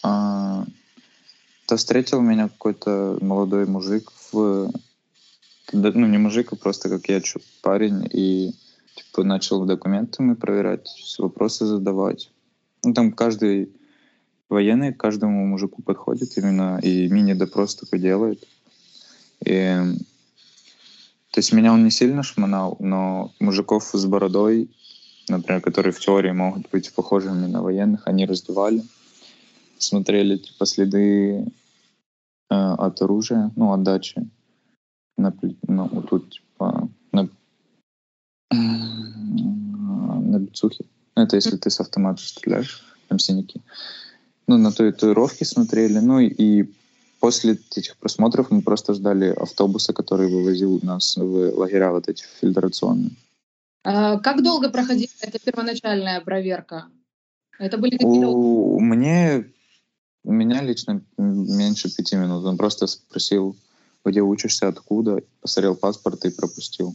А, 0.02 0.41
то 1.66 1.76
встретил 1.76 2.21
меня 2.21 2.49
какой-то 2.49 3.19
молодой 3.21 3.66
мужик 3.66 4.12
в... 4.33 4.71
да, 5.73 5.92
Ну, 5.95 6.07
не 6.07 6.19
мужик, 6.19 6.52
а 6.52 6.57
просто 6.57 6.88
как 6.88 7.09
я, 7.09 7.21
парень, 7.61 8.09
и 8.12 8.54
типа 8.95 9.25
начал 9.25 9.64
документами 9.64 10.35
проверять, 10.35 10.88
вопросы 11.19 11.66
задавать. 11.66 12.31
Ну, 12.85 12.95
там 12.95 13.12
каждый 13.12 13.73
военный 14.49 14.92
к 14.92 14.99
каждому 14.99 15.47
мужику 15.47 15.83
подходит 15.83 16.37
именно 16.37 16.78
и 16.83 17.09
мини-допрос 17.09 17.76
такой 17.76 17.99
делает. 17.99 18.47
И, 19.45 19.76
то 21.31 21.38
есть 21.38 21.52
меня 21.52 21.73
он 21.73 21.85
не 21.85 21.90
сильно 21.90 22.23
шмонал, 22.23 22.76
но 22.78 23.33
мужиков 23.40 23.90
с 23.92 24.04
бородой, 24.04 24.71
например, 25.28 25.61
которые 25.62 25.92
в 25.92 26.00
теории 26.00 26.33
могут 26.33 26.71
быть 26.71 26.92
похожими 26.92 27.47
на 27.47 27.62
военных, 27.62 28.07
они 28.07 28.26
раздевали, 28.26 28.83
смотрели 29.83 30.37
типа 30.37 30.67
следы 30.67 31.47
э, 32.51 32.55
от 32.55 33.03
оружия, 33.03 33.51
ну, 33.57 33.73
от 33.73 33.83
дачи. 33.83 34.29
На, 35.17 35.35
ну, 35.69 35.89
вот 35.93 36.09
тут, 36.09 36.31
типа, 36.31 36.89
на, 37.12 37.29
на 38.51 40.39
бицухе. 40.39 40.85
Ну, 41.17 41.23
это 41.23 41.37
если 41.37 41.57
ты 41.57 41.71
с 41.71 41.81
автомата 41.81 42.23
стреляешь, 42.23 42.83
там 43.09 43.19
синяки. 43.19 43.61
Ну, 44.47 44.59
на 44.59 44.73
татуировки 44.73 45.45
смотрели. 45.45 45.99
Ну, 45.99 46.21
и 46.21 46.67
после 47.21 47.59
этих 47.77 47.97
просмотров 47.97 48.51
мы 48.51 48.62
просто 48.62 48.95
ждали 48.95 49.27
автобуса, 49.27 49.93
который 49.93 50.29
вывозил 50.29 50.81
нас 50.83 51.17
в 51.17 51.57
лагеря 51.57 51.93
вот 51.93 52.09
эти 52.09 52.25
фильтрационные. 52.41 53.12
Э, 53.85 54.19
Как 54.19 54.43
долго 54.43 54.71
проходила 54.71 55.11
эта 55.21 55.39
первоначальная 55.39 56.21
проверка? 56.21 56.87
Это 57.59 57.79
были 57.79 57.93
какие-то... 57.93 58.29
У 58.29 58.81
мне, 58.81 59.53
у 60.25 60.33
меня 60.33 60.62
лично 60.62 61.02
меньше 61.19 61.95
пяти 61.95 62.17
минут. 62.17 62.45
Он 62.45 62.57
просто 62.57 62.87
спросил, 62.87 63.57
где 64.05 64.21
учишься, 64.21 64.69
откуда, 64.69 65.23
посмотрел 65.41 65.75
паспорт 65.76 66.25
и 66.25 66.31
пропустил. 66.31 66.95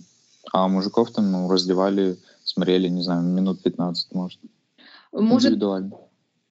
А 0.54 0.68
мужиков 0.68 1.12
там 1.12 1.32
ну, 1.32 1.50
раздевали, 1.50 2.18
смотрели, 2.44 2.88
не 2.88 3.02
знаю, 3.04 3.24
минут 3.24 3.62
15, 3.64 4.14
может. 4.14 4.40
Может, 5.12 5.50
Индивидуально. 5.50 5.98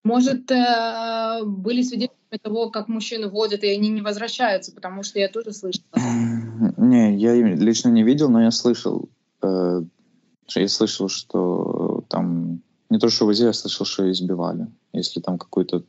может, 0.05 0.51
э, 0.51 1.45
были 1.45 1.83
свидетелями 1.83 2.39
того, 2.43 2.71
как 2.71 2.89
мужчины 2.89 3.29
водят, 3.29 3.63
и 3.65 3.69
они 3.69 3.89
не 3.89 4.03
возвращаются, 4.03 4.73
потому 4.73 5.03
что 5.03 5.19
я 5.19 5.29
тоже 5.29 5.53
слышала. 5.53 5.85
Не, 6.77 7.17
я 7.17 7.35
лично 7.35 7.89
не 7.89 8.03
видел, 8.03 8.29
но 8.29 8.43
я 8.43 8.51
слышал. 8.51 9.09
э, 9.43 9.83
я 10.55 10.69
слышал, 10.69 11.09
что 11.09 12.05
там 12.09 12.61
не 12.91 12.99
то, 12.99 13.09
что 13.09 13.27
возили, 13.27 13.47
я 13.49 13.53
слышал, 13.53 13.87
что 13.87 14.11
избивали. 14.11 14.67
Если 14.93 15.21
там 15.21 15.39
какой-то 15.39 15.83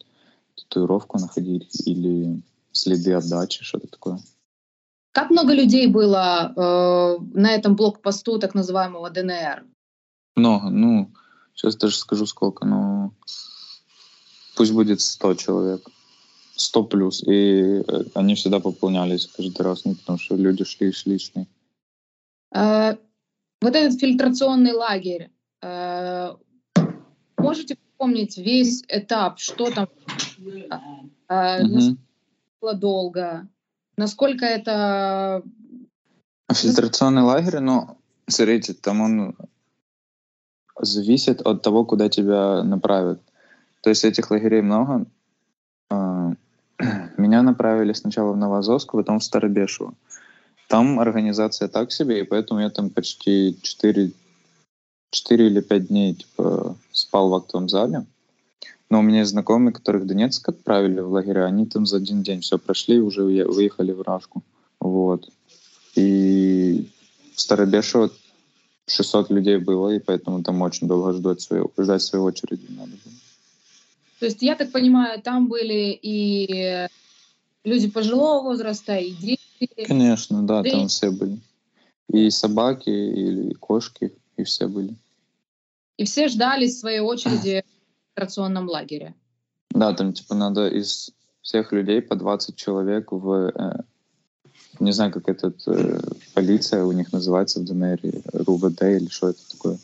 татуировку 0.57 1.19
находили 1.19 1.67
или 1.85 2.41
следы 2.71 3.13
отдачи, 3.13 3.63
что-то 3.63 3.87
такое. 3.87 4.19
Как 5.11 5.29
много 5.29 5.53
людей 5.53 5.87
было 5.87 6.53
э, 6.55 7.23
на 7.33 7.51
этом 7.51 7.75
блокпосту 7.75 8.39
так 8.39 8.53
называемого 8.53 9.09
ДНР? 9.09 9.65
Много, 10.35 10.69
ну, 10.69 11.11
сейчас 11.55 11.75
даже 11.75 11.95
скажу 11.95 12.25
сколько, 12.25 12.65
но 12.65 13.11
пусть 14.55 14.73
будет 14.73 15.01
100 15.01 15.35
человек. 15.35 15.89
100 16.55 16.83
плюс. 16.83 17.23
И 17.23 17.83
э, 17.87 18.03
они 18.13 18.35
всегда 18.35 18.59
пополнялись 18.59 19.27
каждый 19.27 19.61
раз, 19.61 19.85
ну, 19.85 19.95
потому 19.95 20.19
что 20.19 20.35
люди 20.35 20.63
шли, 20.63 20.91
шли, 20.91 21.17
шли. 21.17 21.47
Э, 22.53 22.95
вот 23.61 23.75
этот 23.75 23.99
фильтрационный 23.99 24.73
лагерь, 24.73 25.31
э, 25.61 26.35
можете 27.37 27.77
помнить 27.97 28.37
весь 28.37 28.83
этап, 28.87 29.39
что 29.39 29.71
там, 29.71 29.89
э, 31.29 31.63
Мгм. 31.63 31.97
было 32.61 32.73
долго, 32.73 33.47
насколько 33.97 34.45
это... 34.45 35.41
А 36.47 36.53
Фильтрационный 36.53 37.23
лагерь, 37.23 37.59
ну, 37.59 37.97
смотрите, 38.27 38.73
там 38.73 39.01
он 39.01 39.35
зависит 40.79 41.41
от 41.41 41.61
того, 41.61 41.85
куда 41.85 42.07
тебя 42.09 42.63
направят. 42.63 43.21
То 43.81 43.89
есть 43.89 44.05
этих 44.05 44.31
лагерей 44.31 44.61
много. 44.61 45.05
А, 45.89 46.33
Меня 47.17 47.41
направили 47.41 47.93
сначала 47.93 48.31
в 48.33 48.37
Новоазовск, 48.37 48.91
потом 48.91 49.19
в 49.19 49.23
Старобешево. 49.23 49.93
Там 50.67 50.99
организация 50.99 51.67
так 51.67 51.91
себе, 51.91 52.21
и 52.21 52.23
поэтому 52.23 52.59
я 52.59 52.69
там 52.69 52.89
почти 52.89 53.57
4, 53.61 54.11
4 55.11 55.47
или 55.47 55.61
5 55.61 55.87
дней 55.87 56.13
типа, 56.15 56.75
спал 56.91 57.29
в 57.29 57.35
актовом 57.35 57.69
зале. 57.69 58.05
Но 58.89 58.99
у 58.99 59.01
меня 59.01 59.19
есть 59.19 59.31
знакомые, 59.31 59.73
которых 59.73 60.03
в 60.03 60.05
Донецк 60.05 60.47
отправили 60.47 61.01
в 61.01 61.11
лагеря, 61.11 61.45
они 61.45 61.65
там 61.65 61.85
за 61.85 61.97
один 61.97 62.23
день 62.23 62.41
все 62.41 62.57
прошли 62.57 62.97
и 62.97 62.99
уже 62.99 63.23
выехали 63.23 63.91
в 63.91 64.01
Рашку. 64.01 64.43
Вот. 64.79 65.29
И 65.95 66.87
в 67.35 67.41
Старобешево 67.41 68.11
600 68.87 69.29
людей 69.29 69.57
было, 69.57 69.89
и 69.89 69.99
поэтому 69.99 70.41
там 70.43 70.61
очень 70.61 70.87
долго 70.87 71.13
ждать 71.13 71.41
своей, 71.41 71.65
ждать 71.77 72.01
своей 72.01 72.23
очереди 72.23 72.65
надо 72.69 72.91
было. 72.91 73.13
То 74.19 74.25
есть, 74.25 74.41
я 74.41 74.55
так 74.55 74.71
понимаю, 74.71 75.21
там 75.21 75.47
были 75.47 75.99
и 76.01 76.87
люди 77.63 77.89
пожилого 77.89 78.43
возраста, 78.43 78.95
и 78.95 79.11
дети. 79.11 79.85
Конечно, 79.85 80.41
да, 80.43 80.63
Да 80.63 80.69
там 80.69 80.87
все 80.87 81.11
были. 81.11 81.39
И 82.09 82.29
собаки, 82.29 82.89
и 82.89 83.53
кошки, 83.55 84.13
и 84.37 84.43
все 84.43 84.67
были. 84.67 84.95
И 85.97 86.05
все 86.05 86.27
ждали 86.27 86.67
своей 86.67 86.99
очереди 86.99 87.63
в 87.63 88.17
операционном 88.17 88.67
лагере. 88.69 89.13
Да, 89.71 89.93
там 89.93 90.13
типа 90.13 90.35
надо 90.35 90.67
из 90.67 91.11
всех 91.41 91.71
людей 91.71 92.01
по 92.01 92.15
20 92.15 92.55
человек 92.55 93.11
в... 93.11 93.51
э, 93.53 93.81
не 94.79 94.91
знаю, 94.91 95.11
как 95.11 95.27
этот... 95.27 95.67
э, 95.67 95.99
полиция 96.33 96.83
у 96.83 96.91
них 96.91 97.11
называется 97.11 97.59
в 97.59 97.65
ДНР, 97.65 97.99
РУВД 98.33 98.83
или 98.83 99.07
что 99.09 99.29
это 99.29 99.39
такое. 99.49 99.77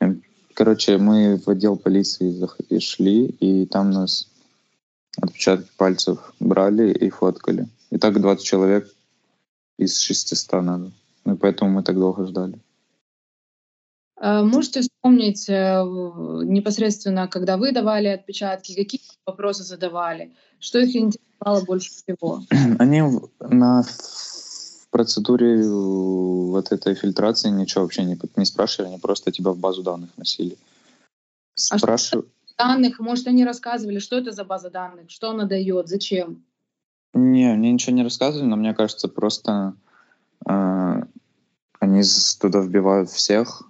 Эм, 0.00 0.22
Короче, 0.54 0.98
мы 0.98 1.36
в 1.36 1.48
отдел 1.48 1.76
полиции 1.76 2.48
шли, 2.78 3.26
и 3.26 3.66
там 3.66 3.90
нас 3.90 4.28
отпечатки 5.20 5.68
пальцев 5.76 6.32
брали 6.38 6.92
и 6.92 7.10
фоткали. 7.10 7.68
И 7.90 7.98
так 7.98 8.20
20 8.20 8.44
человек 8.44 8.88
из 9.78 9.98
600 9.98 10.62
надо. 10.62 10.92
Ну, 11.24 11.34
и 11.34 11.36
поэтому 11.36 11.72
мы 11.72 11.82
так 11.82 11.96
долго 11.96 12.26
ждали. 12.26 12.54
Э, 14.20 14.42
Можете 14.42 14.82
вспомнить 14.82 15.48
э, 15.48 15.82
непосредственно, 16.44 17.28
когда 17.28 17.56
вы 17.56 17.72
давали 17.72 18.08
отпечатки, 18.08 18.74
какие 18.74 19.00
вопросы 19.26 19.64
задавали, 19.64 20.32
что 20.60 20.78
их 20.78 20.94
интересовало 20.94 21.64
больше 21.64 21.90
всего? 21.90 22.42
Они 22.78 23.02
на 23.40 23.82
процедуре 24.90 25.68
вот 25.68 26.70
этой 26.70 26.94
фильтрации 26.94 27.50
ничего 27.50 27.82
вообще 27.82 28.04
не, 28.04 28.16
не 28.36 28.44
спрашивали, 28.44 28.90
они 28.90 28.98
просто 28.98 29.32
тебя 29.32 29.50
в 29.50 29.58
базу 29.58 29.82
данных 29.82 30.10
носили. 30.16 30.56
что 31.56 31.78
Спрашиваю. 31.78 32.28
Данных, 32.56 33.00
может, 33.00 33.26
они 33.26 33.44
рассказывали, 33.44 33.98
что 33.98 34.16
это 34.16 34.30
за 34.30 34.44
база 34.44 34.70
данных, 34.70 35.10
что 35.10 35.30
она 35.30 35.46
дает, 35.46 35.88
зачем? 35.88 36.44
Не, 37.12 37.54
мне 37.54 37.72
ничего 37.72 37.96
не 37.96 38.04
рассказывали, 38.04 38.46
но 38.46 38.54
мне 38.54 38.72
кажется, 38.72 39.08
просто 39.08 39.74
э, 40.48 41.02
они 41.80 42.02
туда 42.40 42.60
вбивают 42.60 43.10
всех. 43.10 43.64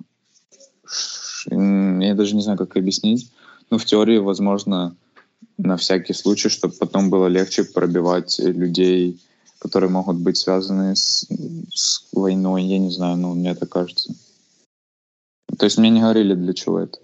Я 1.50 2.14
даже 2.14 2.34
не 2.34 2.42
знаю, 2.42 2.58
как 2.58 2.76
объяснить. 2.76 3.30
Ну, 3.70 3.78
в 3.78 3.84
теории, 3.84 4.18
возможно, 4.18 4.96
на 5.58 5.76
всякий 5.76 6.14
случай, 6.14 6.48
чтобы 6.48 6.74
потом 6.74 7.10
было 7.10 7.26
легче 7.26 7.64
пробивать 7.64 8.38
людей, 8.38 9.20
которые 9.58 9.90
могут 9.90 10.16
быть 10.16 10.36
связаны 10.36 10.96
с, 10.96 11.26
с 11.72 12.08
войной. 12.12 12.64
Я 12.64 12.78
не 12.78 12.90
знаю, 12.90 13.16
ну, 13.16 13.34
мне 13.34 13.54
так 13.54 13.68
кажется. 13.68 14.14
То 15.58 15.66
есть 15.66 15.78
мне 15.78 15.90
не 15.90 16.00
говорили, 16.00 16.34
для 16.34 16.52
чего 16.52 16.80
это. 16.80 16.98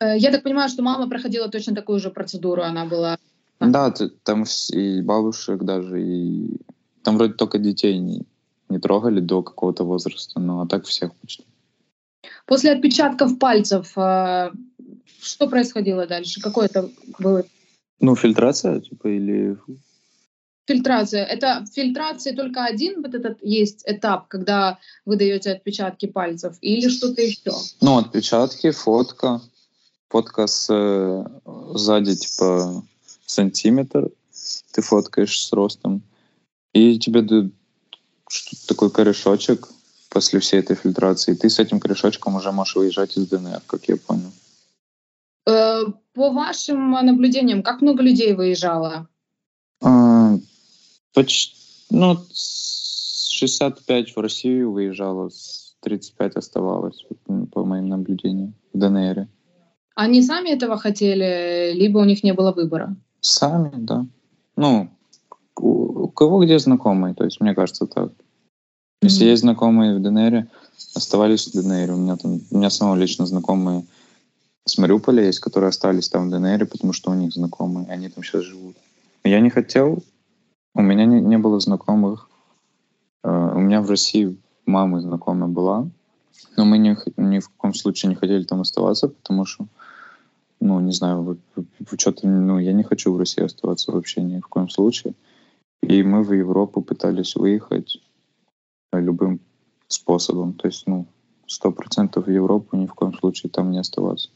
Э, 0.00 0.16
Я 0.18 0.30
так 0.30 0.42
понимаю, 0.42 0.68
что 0.68 0.82
мама 0.82 1.08
проходила 1.08 1.48
точно 1.48 1.74
такую 1.74 2.00
же 2.00 2.10
процедуру, 2.10 2.62
она 2.62 2.84
была... 2.84 3.18
Да, 3.60 3.94
там 4.24 4.44
и 4.72 5.02
бабушек 5.02 5.62
даже, 5.62 6.02
и 6.02 6.56
там 7.02 7.16
вроде 7.16 7.34
только 7.34 7.58
детей 7.58 7.98
не, 7.98 8.22
не 8.68 8.78
трогали 8.78 9.20
до 9.20 9.42
какого-то 9.42 9.84
возраста, 9.84 10.40
ну 10.40 10.60
а 10.60 10.66
так 10.66 10.84
всех 10.84 11.14
почти. 11.14 11.44
После 12.46 12.72
отпечатков 12.72 13.38
пальцев, 13.38 13.92
э, 13.96 14.50
что 15.20 15.48
происходило 15.48 16.06
дальше? 16.06 16.40
Какой 16.40 16.66
это 16.66 16.90
был 17.18 17.44
Ну, 18.00 18.16
фильтрация, 18.16 18.80
типа, 18.80 19.08
или... 19.08 19.56
фильтрация? 20.66 21.24
Это 21.24 21.64
в 21.64 21.74
фильтрации 21.74 22.32
только 22.32 22.64
один 22.64 23.02
вот 23.02 23.14
этот 23.14 23.38
есть 23.42 23.82
этап, 23.86 24.28
когда 24.28 24.78
вы 25.04 25.16
даете 25.16 25.52
отпечатки 25.52 26.06
пальцев, 26.06 26.56
или 26.60 26.88
что-то 26.88 27.22
еще? 27.22 27.52
Ну, 27.80 27.98
отпечатки, 27.98 28.70
фотка. 28.70 29.40
Фотка 30.08 30.46
с 30.46 30.68
э, 30.70 31.24
сзади, 31.74 32.16
типа, 32.16 32.84
сантиметр. 33.24 34.10
Ты 34.72 34.82
фоткаешь 34.82 35.40
с 35.40 35.52
ростом. 35.52 36.02
И 36.72 36.98
тебе 36.98 37.22
дают 37.22 37.54
такой 38.66 38.90
корешочек 38.90 39.68
после 40.12 40.40
всей 40.40 40.60
этой 40.60 40.76
фильтрации. 40.76 41.34
Ты 41.34 41.48
с 41.48 41.58
этим 41.58 41.80
корешочком 41.80 42.36
уже 42.36 42.52
можешь 42.52 42.76
выезжать 42.76 43.16
из 43.16 43.26
ДНР, 43.28 43.62
как 43.66 43.88
я 43.88 43.96
понял. 43.96 44.30
Э, 45.46 45.84
По 46.14 46.30
вашим 46.30 46.90
наблюдениям, 46.90 47.62
как 47.62 47.82
много 47.82 48.02
людей 48.02 48.34
выезжало? 48.34 49.08
А, 49.82 50.38
Почти, 51.14 51.56
ну, 51.90 52.16
с 52.32 53.30
65 53.30 54.16
в 54.16 54.20
Россию 54.20 54.72
выезжало, 54.72 55.30
с 55.30 55.74
35 55.80 56.36
оставалось, 56.36 57.04
по 57.52 57.64
моим 57.64 57.88
наблюдениям, 57.88 58.54
в 58.72 58.78
ДНР. 58.78 59.26
Они 59.94 60.22
сами 60.22 60.50
этого 60.50 60.78
хотели, 60.78 61.72
либо 61.74 61.98
у 61.98 62.04
них 62.04 62.22
не 62.22 62.32
было 62.32 62.52
выбора? 62.52 62.96
Сами, 63.20 63.72
да. 63.74 64.06
Ну, 64.56 64.88
у 65.56 66.08
кого 66.08 66.44
где 66.44 66.58
знакомые, 66.58 67.14
то 67.14 67.24
есть 67.24 67.40
мне 67.40 67.54
кажется 67.54 67.86
так. 67.86 68.12
Если 69.02 69.24
Мгм. 69.24 69.30
есть 69.30 69.42
знакомые 69.42 69.98
в 69.98 70.02
ДНР, 70.02 70.46
оставались 70.94 71.48
в 71.48 71.52
ДНР. 71.52 71.92
У 71.92 71.96
меня 71.96 72.16
там, 72.16 72.40
у 72.50 72.56
меня 72.56 72.70
самого 72.70 72.94
лично 72.94 73.26
знакомые 73.26 73.84
с 74.64 74.78
Мариуполя 74.78 75.24
есть, 75.24 75.40
которые 75.40 75.68
остались 75.70 76.08
там 76.08 76.28
в 76.28 76.30
ДНР, 76.30 76.66
потому 76.66 76.92
что 76.92 77.10
у 77.10 77.14
них 77.14 77.32
знакомые, 77.32 77.88
они 77.88 78.08
там 78.08 78.22
сейчас 78.22 78.44
живут. 78.44 78.76
Я 79.24 79.40
не 79.40 79.50
хотел, 79.50 80.04
у 80.74 80.82
меня 80.82 81.04
не, 81.04 81.20
не 81.20 81.36
было 81.36 81.58
знакомых. 81.58 82.28
Э, 83.24 83.52
У 83.56 83.58
меня 83.60 83.82
в 83.82 83.90
России 83.90 84.36
мама 84.66 85.00
знакомая 85.00 85.48
была, 85.48 85.88
но 86.56 86.64
мы 86.64 86.78
ни, 86.78 86.96
ни 87.16 87.40
в 87.40 87.48
каком 87.48 87.74
случае 87.74 88.10
не 88.10 88.14
хотели 88.14 88.44
там 88.44 88.60
оставаться, 88.60 89.08
потому 89.08 89.44
что, 89.46 89.66
ну, 90.60 90.78
не 90.78 90.92
знаю, 90.92 91.38
что-то, 91.98 92.28
ну, 92.28 92.58
я 92.60 92.72
не 92.72 92.84
хочу 92.84 93.12
в 93.12 93.18
России 93.18 93.44
оставаться 93.44 93.90
вообще 93.90 94.22
ни 94.22 94.38
в 94.38 94.46
коем 94.46 94.68
случае. 94.68 95.14
И 95.82 96.04
мы 96.04 96.22
в 96.22 96.32
Европу 96.32 96.82
пытались 96.82 97.34
выехать 97.34 98.00
любым 99.00 99.40
способом. 99.88 100.54
То 100.54 100.68
есть, 100.68 100.86
ну, 100.86 101.06
сто 101.46 101.70
процентов 101.72 102.26
в 102.26 102.30
Европу 102.30 102.76
ни 102.76 102.86
в 102.86 102.94
коем 102.94 103.14
случае 103.14 103.50
там 103.50 103.70
не 103.70 103.78
оставаться. 103.78 104.30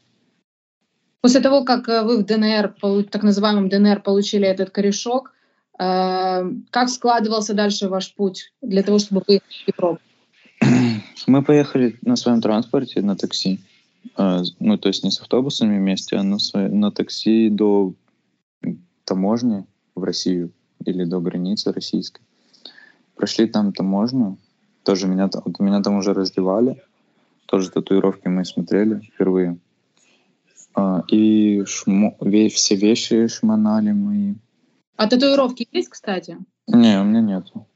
После 1.20 1.40
того, 1.40 1.64
как 1.64 1.88
э, 1.88 2.02
вы 2.02 2.18
в 2.18 2.24
ДНР, 2.24 2.76
так 3.10 3.22
называемом 3.22 3.68
ДНР, 3.68 4.02
получили 4.02 4.46
этот 4.46 4.70
корешок, 4.70 5.32
э, 5.78 6.50
как 6.70 6.88
складывался 6.88 7.54
дальше 7.54 7.88
ваш 7.88 8.14
путь 8.14 8.52
для 8.62 8.82
того, 8.82 8.98
чтобы 8.98 9.22
выехать 9.26 9.64
в 9.64 9.68
Европу? 9.68 10.00
Мы 11.26 11.42
поехали 11.42 11.98
на 12.02 12.16
своем 12.16 12.40
транспорте, 12.40 13.02
на 13.02 13.16
такси. 13.16 13.58
Э, 14.16 14.42
Ну, 14.60 14.78
то 14.78 14.88
есть 14.88 15.04
не 15.04 15.10
с 15.10 15.20
автобусами 15.20 15.78
вместе, 15.78 16.16
а 16.16 16.22
на, 16.22 16.38
свое- 16.38 16.68
на 16.68 16.90
такси 16.92 17.48
до 17.50 17.94
таможни 19.04 19.64
в 19.94 20.04
Россию 20.04 20.52
или 20.84 21.04
до 21.04 21.20
границы 21.20 21.72
российской. 21.72 22.22
Прошли 23.14 23.46
там 23.46 23.72
таможню. 23.72 24.36
Тоже 24.86 25.08
меня, 25.08 25.26
там- 25.26 25.42
вот 25.44 25.58
меня 25.58 25.82
там 25.82 25.96
уже 25.96 26.14
раздевали. 26.14 26.80
Тоже 27.46 27.72
татуировки 27.72 28.28
мы 28.28 28.44
смотрели 28.44 29.00
впервые. 29.00 29.58
А, 30.76 31.02
и 31.08 31.64
шмо, 31.66 32.16
ве, 32.20 32.48
все 32.48 32.76
вещи 32.76 33.26
шмонали 33.26 33.90
мои. 33.90 34.34
А 34.96 35.08
татуировки 35.08 35.66
есть, 35.72 35.88
кстати? 35.88 36.38
Не, 36.68 37.00
у 37.00 37.04
меня 37.04 37.20
нету. 37.20 37.66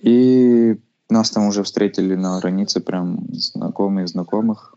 И 0.00 0.78
нас 1.10 1.30
там 1.30 1.48
уже 1.48 1.64
встретили 1.64 2.14
на 2.14 2.38
границе 2.38 2.80
прям 2.80 3.26
знакомые 3.32 4.06
знакомых. 4.06 4.76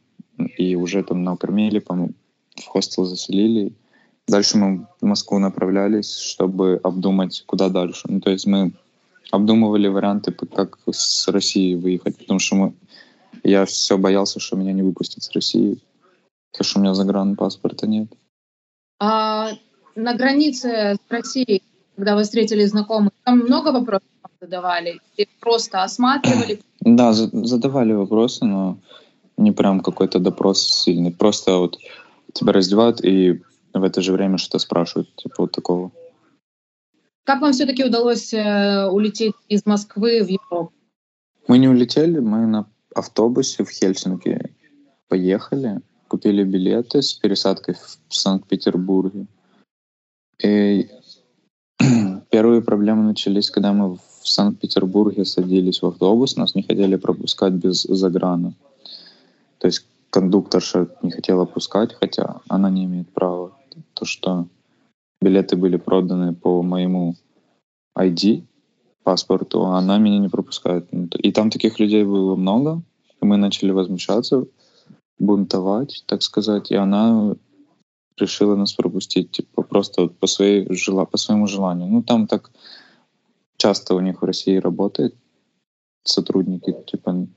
И 0.57 0.75
уже 0.75 1.03
там 1.03 1.23
накормили, 1.23 1.77
по-моему, 1.77 2.13
в 2.55 2.65
хостел 2.65 3.05
заселили. 3.05 3.75
Дальше 4.27 4.57
мы 4.57 4.87
в 4.99 5.05
Москву 5.05 5.37
направлялись, 5.37 6.17
чтобы 6.17 6.79
обдумать, 6.83 7.43
куда 7.45 7.69
дальше. 7.69 8.07
Ну, 8.09 8.19
то 8.19 8.31
есть 8.31 8.47
мы 8.47 8.73
обдумывали 9.31 9.87
варианты, 9.87 10.31
как 10.31 10.77
с 10.91 11.27
России 11.27 11.75
выехать, 11.75 12.17
потому 12.17 12.39
что 12.39 12.55
мы, 12.55 12.73
я 13.43 13.65
все 13.65 13.97
боялся, 13.97 14.39
что 14.39 14.57
меня 14.57 14.73
не 14.73 14.83
выпустят 14.83 15.23
с 15.23 15.31
России, 15.31 15.79
потому 16.51 16.65
что 16.65 16.79
у 16.79 16.81
меня 16.81 16.93
загранпаспорта 16.93 17.87
нет. 17.87 18.07
А 18.99 19.51
на 19.95 20.13
границе 20.13 20.95
с 20.95 21.11
Россией, 21.11 21.63
когда 21.95 22.15
вы 22.15 22.23
встретили 22.23 22.65
знакомых, 22.65 23.13
там 23.23 23.39
много 23.39 23.71
вопросов 23.71 24.07
задавали? 24.41 24.99
Или 25.17 25.29
просто 25.39 25.83
осматривали? 25.83 26.59
Да, 26.83 27.13
задавали 27.13 27.93
вопросы, 27.93 28.43
но 28.43 28.79
не 29.37 29.51
прям 29.51 29.81
какой-то 29.81 30.17
допрос 30.17 30.63
сильный. 30.63 31.11
Просто 31.11 31.57
вот 31.57 31.77
тебя 32.33 32.53
раздевают 32.53 33.05
и 33.05 33.43
в 33.71 33.83
это 33.83 34.01
же 34.01 34.13
время 34.13 34.39
что-то 34.39 34.57
спрашивают, 34.57 35.15
типа 35.15 35.35
вот 35.43 35.51
такого. 35.51 35.91
Как 37.23 37.41
вам 37.41 37.53
все-таки 37.53 37.83
удалось 37.83 38.33
э, 38.33 38.87
улететь 38.87 39.35
из 39.47 39.65
Москвы 39.65 40.23
в 40.23 40.27
Европу? 40.27 40.73
Мы 41.47 41.57
не 41.59 41.67
улетели, 41.67 42.19
мы 42.19 42.45
на 42.47 42.67
автобусе 42.95 43.63
в 43.63 43.69
Хельсинки 43.69 44.55
поехали, 45.07 45.81
купили 46.07 46.43
билеты 46.43 47.01
с 47.01 47.13
пересадкой 47.13 47.75
в 47.75 48.15
Санкт-Петербурге. 48.15 49.27
И 50.43 50.89
первые 52.31 52.61
проблемы 52.61 53.03
начались, 53.03 53.51
когда 53.51 53.73
мы 53.73 53.95
в 53.95 54.27
Санкт-Петербурге 54.27 55.25
садились 55.25 55.81
в 55.81 55.87
автобус, 55.87 56.37
нас 56.37 56.55
не 56.55 56.63
хотели 56.63 56.95
пропускать 56.95 57.53
без 57.53 57.83
заграна. 57.83 58.53
То 59.59 59.67
есть 59.67 59.85
кондукторша 60.09 60.87
не 61.01 61.11
хотела 61.11 61.45
пускать, 61.45 61.93
хотя 61.93 62.41
она 62.47 62.69
не 62.69 62.85
имеет 62.85 63.09
права. 63.09 63.51
То, 63.93 64.05
что 64.05 64.47
билеты 65.21 65.55
были 65.55 65.77
проданы 65.77 66.33
по 66.33 66.61
моему 66.63 67.15
ID, 67.97 68.43
паспорту, 69.03 69.65
а 69.65 69.77
она 69.77 69.97
меня 69.97 70.19
не 70.19 70.29
пропускает. 70.29 70.87
И 71.17 71.31
там 71.31 71.49
таких 71.49 71.79
людей 71.79 72.03
было 72.03 72.35
много, 72.35 72.81
и 73.21 73.25
мы 73.25 73.37
начали 73.37 73.71
возмущаться, 73.71 74.45
бунтовать, 75.19 76.03
так 76.07 76.21
сказать, 76.23 76.71
и 76.71 76.75
она 76.75 77.35
решила 78.17 78.55
нас 78.55 78.73
пропустить, 78.73 79.31
типа, 79.31 79.63
просто 79.63 80.03
вот 80.03 80.17
по, 80.17 80.27
своей, 80.27 80.65
по 80.65 81.17
своему 81.17 81.47
желанию. 81.47 81.87
Ну, 81.87 82.03
там 82.03 82.27
так 82.27 82.51
часто 83.57 83.95
у 83.95 83.99
них 83.99 84.21
в 84.21 84.25
России 84.25 84.57
работает 84.57 85.15
сотрудники, 86.03 86.75
типа, 86.87 87.27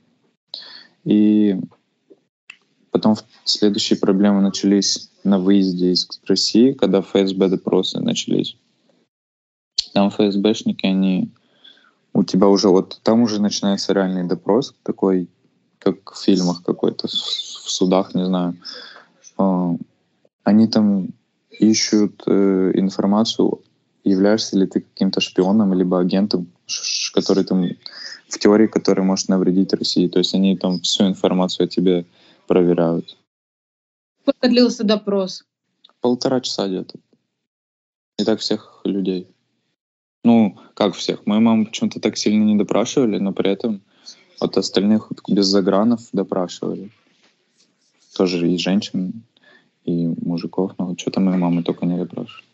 и 1.03 1.59
потом 2.95 3.17
следующие 3.43 3.99
проблемы 3.99 4.39
начались 4.39 5.09
на 5.25 5.37
выезде 5.37 5.91
из 5.91 6.07
России, 6.27 6.71
когда 6.71 7.01
ФСБ 7.01 7.49
допросы 7.49 7.99
начались. 7.99 8.55
Там 9.93 10.09
ФСБшники, 10.09 10.85
они 10.85 11.29
у 12.13 12.23
тебя 12.23 12.47
уже 12.47 12.69
вот 12.69 13.01
там 13.03 13.23
уже 13.23 13.41
начинается 13.41 13.91
реальный 13.91 14.23
допрос 14.23 14.73
такой, 14.83 15.27
как 15.77 16.13
в 16.13 16.23
фильмах 16.23 16.63
какой-то, 16.63 17.09
в 17.09 17.69
судах, 17.69 18.15
не 18.15 18.25
знаю. 18.25 18.55
А, 19.37 19.75
они 20.45 20.67
там 20.69 21.09
ищут 21.49 22.23
э, 22.27 22.71
информацию, 22.75 23.59
являешься 24.05 24.57
ли 24.57 24.67
ты 24.67 24.79
каким-то 24.79 25.19
шпионом 25.19 25.73
либо 25.73 25.99
агентом, 25.99 26.47
который 27.13 27.43
там 27.43 27.67
в 28.29 28.39
теории, 28.39 28.67
который 28.67 29.03
может 29.03 29.27
навредить 29.27 29.73
России. 29.73 30.07
То 30.07 30.19
есть 30.19 30.33
они 30.33 30.55
там 30.55 30.79
всю 30.79 31.05
информацию 31.07 31.65
о 31.65 31.67
тебе 31.67 32.05
проверяют. 32.47 33.17
Сколько 34.21 34.47
длился 34.47 34.83
допрос? 34.83 35.45
Полтора 36.01 36.41
часа 36.41 36.67
где-то. 36.67 36.99
И 38.17 38.23
так 38.23 38.39
всех 38.39 38.81
людей. 38.83 39.27
Ну, 40.23 40.57
как 40.73 40.95
всех. 40.95 41.25
Мою 41.25 41.41
маму 41.41 41.65
почему-то 41.65 41.99
так 41.99 42.17
сильно 42.17 42.43
не 42.43 42.55
допрашивали, 42.55 43.19
но 43.19 43.33
при 43.33 43.51
этом 43.51 43.81
от 44.39 44.57
остальных 44.57 45.11
без 45.27 45.45
загранов 45.45 46.09
допрашивали. 46.13 46.89
Тоже 48.15 48.49
и 48.49 48.57
женщин, 48.57 49.23
и 49.83 50.07
мужиков, 50.07 50.71
но 50.77 50.95
что-то 50.97 51.19
мою 51.19 51.37
маму 51.37 51.63
только 51.63 51.85
не 51.85 51.97
допрашивали. 51.97 52.45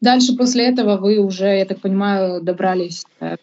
Дальше 0.00 0.36
после 0.36 0.66
этого 0.66 0.96
вы 0.96 1.18
уже, 1.18 1.46
я 1.46 1.64
так 1.64 1.80
понимаю, 1.80 2.42
добрались? 2.42 3.04
Э, 3.20 3.36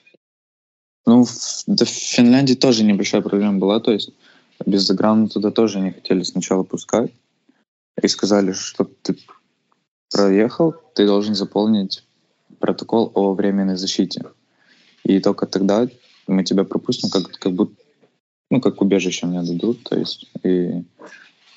ну, 1.05 1.23
в, 1.23 1.63
да, 1.67 1.85
в 1.85 1.89
Финляндии 1.89 2.53
тоже 2.53 2.83
небольшая 2.83 3.21
проблема 3.21 3.57
была, 3.57 3.79
то 3.79 3.91
есть 3.91 4.11
без 4.65 4.85
заграна 4.85 5.27
туда 5.27 5.51
тоже 5.51 5.79
не 5.79 5.91
хотели 5.91 6.23
сначала 6.23 6.63
пускать. 6.63 7.11
И 8.01 8.07
сказали, 8.07 8.53
что 8.53 8.89
ты 9.01 9.17
проехал, 10.11 10.73
ты 10.93 11.05
должен 11.05 11.35
заполнить 11.35 12.05
протокол 12.59 13.11
о 13.13 13.33
временной 13.33 13.77
защите. 13.77 14.23
И 15.03 15.19
только 15.19 15.45
тогда 15.45 15.87
мы 16.27 16.43
тебя 16.43 16.63
пропустим, 16.63 17.09
как, 17.09 17.27
как 17.39 17.53
будто, 17.53 17.75
ну, 18.49 18.61
как 18.61 18.81
убежище 18.81 19.25
мне 19.25 19.41
дадут, 19.41 19.83
то 19.83 19.97
есть, 19.97 20.29
и 20.43 20.83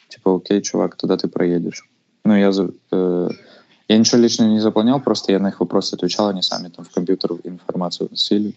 типа, 0.08 0.36
окей, 0.36 0.62
чувак, 0.62 0.96
туда 0.96 1.16
ты 1.16 1.28
проедешь. 1.28 1.84
Ну, 2.24 2.36
я, 2.36 2.50
э, 2.92 3.28
я 3.88 3.98
ничего 3.98 4.20
лично 4.20 4.44
не 4.44 4.60
заполнял, 4.60 5.00
просто 5.00 5.32
я 5.32 5.38
на 5.38 5.48
их 5.48 5.60
вопросы 5.60 5.94
отвечал, 5.94 6.28
они 6.28 6.42
сами 6.42 6.68
там 6.68 6.84
в 6.84 6.90
компьютер 6.90 7.32
информацию 7.44 8.08
носили. 8.10 8.54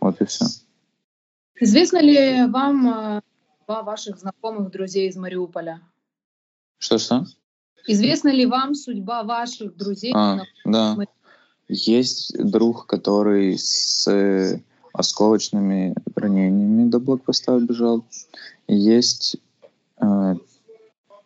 Вот 0.00 0.20
и 0.20 0.24
все. 0.24 0.44
Известно 1.58 2.02
ли 2.02 2.46
вам 2.46 2.88
э, 2.88 3.20
два 3.66 3.82
ваших 3.82 4.18
знакомых 4.18 4.70
друзей 4.70 5.08
из 5.08 5.16
Мариуполя? 5.16 5.80
Что-что? 6.78 7.24
Известна 7.86 8.28
ли 8.28 8.46
вам 8.46 8.74
судьба 8.74 9.24
ваших 9.24 9.76
друзей? 9.76 10.12
А, 10.14 10.40
да. 10.64 10.96
Есть 11.68 12.32
друг, 12.38 12.86
который 12.86 13.58
с 13.58 14.06
э, 14.08 14.60
осколочными 14.92 15.94
ранениями 16.14 16.88
до 16.88 17.00
блокпоста 17.00 17.58
бежал. 17.58 18.04
Есть 18.68 19.36
э, 20.00 20.34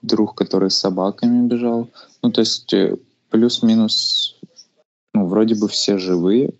друг, 0.02 0.34
который 0.34 0.70
с 0.70 0.76
собаками 0.76 1.46
бежал. 1.46 1.88
Ну, 2.22 2.30
то 2.30 2.40
есть 2.40 2.72
э, 2.72 2.96
плюс-минус, 3.28 4.38
ну, 5.12 5.26
вроде 5.26 5.56
бы 5.56 5.68
все 5.68 5.98
живые. 5.98 6.54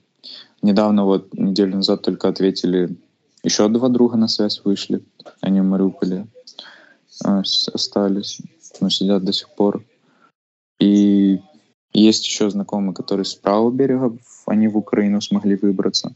Недавно, 0.61 1.05
вот 1.07 1.33
неделю 1.33 1.77
назад 1.77 2.03
только 2.03 2.29
ответили, 2.29 2.97
еще 3.43 3.69
два 3.69 3.89
друга 3.89 4.17
на 4.17 4.29
связь 4.29 4.61
вышли. 4.65 5.03
Они 5.41 5.61
в 5.61 5.65
Мариуполе 5.65 6.27
э, 7.25 7.43
остались, 7.73 8.41
но 8.81 8.91
сидят 8.91 9.25
до 9.25 9.33
сих 9.33 9.49
пор. 9.51 9.85
И 10.79 11.41
есть 11.93 12.27
еще 12.27 12.51
знакомые, 12.51 12.95
которые 12.95 13.25
с 13.25 13.35
правого 13.35 13.71
берега, 13.71 14.17
они 14.47 14.69
в 14.69 14.77
Украину 14.77 15.21
смогли 15.21 15.57
выбраться. 15.57 16.15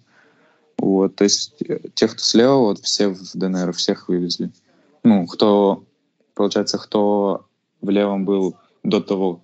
Вот, 0.79 1.17
то 1.17 1.25
есть 1.25 1.63
э, 1.63 1.81
тех, 1.95 2.13
кто 2.13 2.21
слева, 2.21 2.57
вот 2.57 2.79
все 2.81 3.09
в 3.09 3.33
ДНР, 3.35 3.73
всех 3.73 4.09
вывезли. 4.09 4.51
Ну, 5.03 5.27
кто, 5.27 5.85
получается, 6.35 6.79
кто 6.79 7.47
в 7.81 7.91
левом 7.91 8.25
был 8.25 8.57
до 8.83 9.01
того, 9.01 9.41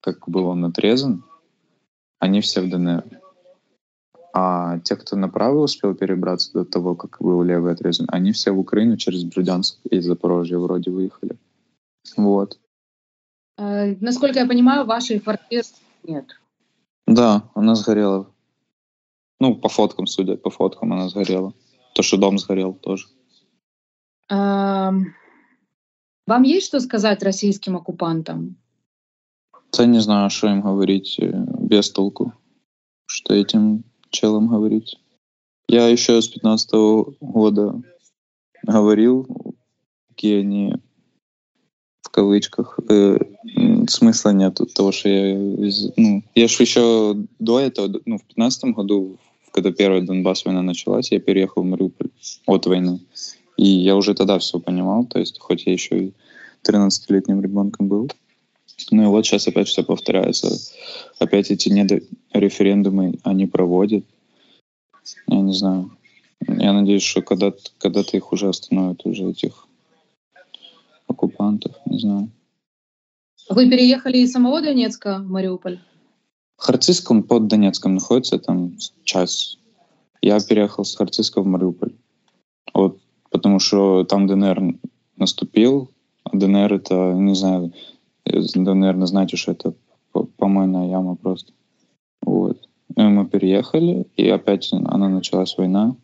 как 0.00 0.28
был 0.28 0.46
он 0.46 0.64
отрезан, 0.64 1.24
они 2.18 2.40
все 2.40 2.60
в 2.60 2.70
ДНР. 2.70 3.13
А 4.36 4.80
те, 4.80 4.96
кто 4.96 5.14
направо 5.14 5.60
успел 5.60 5.94
перебраться 5.94 6.52
до 6.52 6.64
того, 6.64 6.96
как 6.96 7.18
был 7.20 7.44
левый 7.44 7.72
отрезан, 7.72 8.08
они 8.10 8.32
все 8.32 8.50
в 8.50 8.58
Украину 8.58 8.96
через 8.96 9.22
Брюдянск 9.22 9.78
и 9.88 10.00
Запорожье 10.00 10.58
вроде 10.58 10.90
выехали. 10.90 11.38
Вот. 12.16 12.58
Э, 13.56 13.94
насколько 14.00 14.40
я 14.40 14.46
понимаю, 14.46 14.86
вашей 14.86 15.20
квартиры 15.20 15.62
нет. 16.02 16.26
Да, 17.06 17.48
она 17.54 17.76
сгорела. 17.76 18.28
Ну, 19.38 19.54
по 19.54 19.68
фоткам, 19.68 20.08
судя 20.08 20.36
по 20.36 20.50
фоткам, 20.50 20.92
она 20.92 21.08
сгорела. 21.08 21.54
То, 21.94 22.02
что 22.02 22.16
дом 22.16 22.38
сгорел 22.38 22.74
тоже. 22.74 23.06
Эм, 24.30 25.14
вам 26.26 26.42
есть 26.42 26.66
что 26.66 26.80
сказать 26.80 27.22
российским 27.22 27.76
оккупантам? 27.76 28.56
Я 29.78 29.86
не 29.86 30.00
знаю, 30.00 30.28
что 30.30 30.48
им 30.48 30.60
говорить 30.60 31.20
э, 31.20 31.30
без 31.60 31.92
толку. 31.92 32.32
Что 33.06 33.32
этим 33.32 33.84
челом 34.14 34.48
говорить. 34.48 34.98
Я 35.68 35.88
еще 35.88 36.20
с 36.20 36.28
15 36.28 36.72
-го 36.72 37.14
года 37.20 37.82
говорил, 38.62 39.26
какие 40.08 40.40
они 40.40 40.74
в 42.02 42.10
кавычках 42.10 42.78
э, 42.88 43.18
смысла 43.88 44.30
нет 44.30 44.60
того, 44.74 44.92
что 44.92 45.08
я... 45.08 45.36
Ну, 45.96 46.22
я 46.34 46.48
же 46.48 46.62
еще 46.62 47.16
до 47.38 47.58
этого, 47.58 48.00
ну, 48.06 48.18
в 48.18 48.24
15 48.24 48.64
году, 48.76 49.18
когда 49.52 49.72
первая 49.72 50.02
Донбасс 50.02 50.44
война 50.44 50.62
началась, 50.62 51.10
я 51.12 51.18
переехал 51.20 51.62
в 51.62 51.66
Мариуполь 51.66 52.10
от 52.46 52.66
войны. 52.66 53.00
И 53.56 53.66
я 53.66 53.96
уже 53.96 54.14
тогда 54.14 54.38
все 54.38 54.58
понимал, 54.60 55.06
то 55.06 55.18
есть 55.18 55.38
хоть 55.40 55.66
я 55.66 55.72
еще 55.72 55.98
и 55.98 56.12
13-летним 56.64 57.40
ребенком 57.40 57.88
был. 57.88 58.10
Ну 58.90 59.02
и 59.02 59.06
вот 59.06 59.24
сейчас 59.24 59.48
опять 59.48 59.68
все 59.68 59.82
повторяется. 59.82 60.48
Опять 61.18 61.50
эти 61.50 61.68
референдумы 62.32 63.18
они 63.22 63.46
проводят. 63.46 64.04
Я 65.26 65.40
не 65.40 65.52
знаю. 65.52 65.96
Я 66.46 66.72
надеюсь, 66.72 67.02
что 67.02 67.22
когда-то 67.22 67.58
когда 67.78 68.00
их 68.00 68.32
уже 68.32 68.48
остановят, 68.48 69.04
уже 69.04 69.30
этих 69.30 69.66
оккупантов, 71.06 71.74
не 71.86 71.98
знаю. 71.98 72.30
Вы 73.48 73.68
переехали 73.70 74.18
из 74.18 74.32
самого 74.32 74.60
Донецка 74.62 75.18
в 75.18 75.28
Мариуполь? 75.28 75.78
Харциском 76.56 77.22
под 77.22 77.46
Донецком 77.46 77.94
находится 77.94 78.38
там 78.38 78.76
час. 79.04 79.58
Я 80.22 80.40
переехал 80.40 80.84
с 80.84 80.96
Харциска 80.96 81.42
в 81.42 81.46
Мариуполь. 81.46 81.92
Вот, 82.72 82.98
потому 83.30 83.58
что 83.58 84.04
там 84.04 84.26
ДНР 84.26 84.78
наступил, 85.16 85.90
а 86.24 86.36
ДНР 86.36 86.72
это, 86.72 87.12
не 87.12 87.34
знаю, 87.34 87.72
наверное, 88.26 89.06
знаете, 89.06 89.36
что 89.36 89.52
это 89.52 89.74
помойная 90.36 90.88
яма 90.88 91.16
просто. 91.16 91.52
Вот. 92.22 92.68
И 92.96 93.02
мы 93.02 93.26
переехали, 93.26 94.06
и 94.16 94.28
опять 94.28 94.72
она 94.72 95.08
началась 95.08 95.56
война. 95.58 95.96